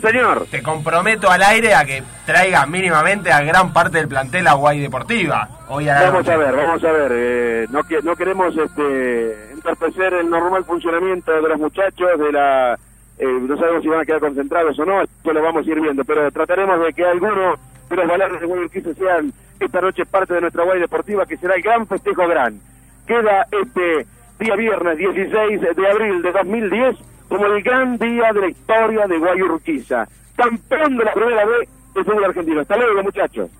Señor, 0.00 0.46
te 0.50 0.60
comprometo 0.60 1.30
al 1.30 1.40
aire 1.44 1.72
a 1.72 1.84
que 1.84 2.02
traigas 2.26 2.68
mínimamente 2.68 3.30
a 3.30 3.42
gran 3.42 3.72
parte 3.72 3.98
del 3.98 4.08
plantel 4.08 4.48
a 4.48 4.54
Guay 4.54 4.80
Deportiva. 4.80 5.48
Hoy 5.68 5.88
a 5.88 5.94
la 5.94 6.00
vamos 6.10 6.26
noche. 6.26 6.32
a 6.32 6.36
ver, 6.36 6.56
vamos 6.56 6.84
a 6.84 6.92
ver. 6.92 7.12
eh, 7.14 7.66
no, 7.70 7.84
que, 7.84 8.02
no 8.02 8.16
queremos 8.16 8.56
este, 8.56 9.52
entorpecer 9.52 10.14
el 10.14 10.28
normal 10.28 10.64
funcionamiento 10.64 11.30
de 11.30 11.48
los 11.48 11.58
muchachos, 11.60 12.18
de 12.18 12.32
la... 12.32 12.74
eh, 13.18 13.38
no 13.40 13.56
sabemos 13.56 13.82
si 13.82 13.88
van 13.88 14.00
a 14.00 14.04
quedar 14.04 14.20
concentrados 14.20 14.76
o 14.80 14.84
no, 14.84 15.00
esto 15.00 15.32
lo 15.32 15.42
vamos 15.42 15.64
a 15.64 15.70
ir 15.70 15.80
viendo, 15.80 16.04
pero 16.04 16.28
trataremos 16.32 16.84
de 16.84 16.92
que 16.92 17.04
alguno 17.04 17.54
de 17.88 17.96
los 17.96 18.06
valores 18.06 18.40
de 18.40 18.46
Guay 18.46 18.64
Urquiza 18.64 18.94
sean 18.94 19.32
esta 19.60 19.80
noche 19.80 20.06
parte 20.06 20.34
de 20.34 20.40
nuestra 20.40 20.64
Guay 20.64 20.80
Deportiva, 20.80 21.26
que 21.26 21.36
será 21.36 21.54
el 21.54 21.62
gran 21.62 21.86
festejo 21.86 22.26
gran. 22.26 22.60
Queda 23.06 23.46
este 23.50 24.06
día 24.38 24.56
viernes 24.56 24.98
16 24.98 25.60
de 25.76 25.90
abril 25.90 26.22
de 26.22 26.32
2010 26.32 26.96
como 27.28 27.46
el 27.46 27.62
gran 27.62 27.98
día 27.98 28.32
de 28.32 28.40
la 28.40 28.48
historia 28.48 29.06
de 29.06 29.18
Guayurquiza, 29.18 30.06
campeón 30.36 30.96
de 30.96 31.04
la 31.04 31.12
primera 31.12 31.44
vez 31.44 31.68
del 31.94 32.04
fútbol 32.04 32.24
argentino. 32.24 32.60
Hasta 32.60 32.76
luego, 32.76 33.02
muchachos. 33.02 33.50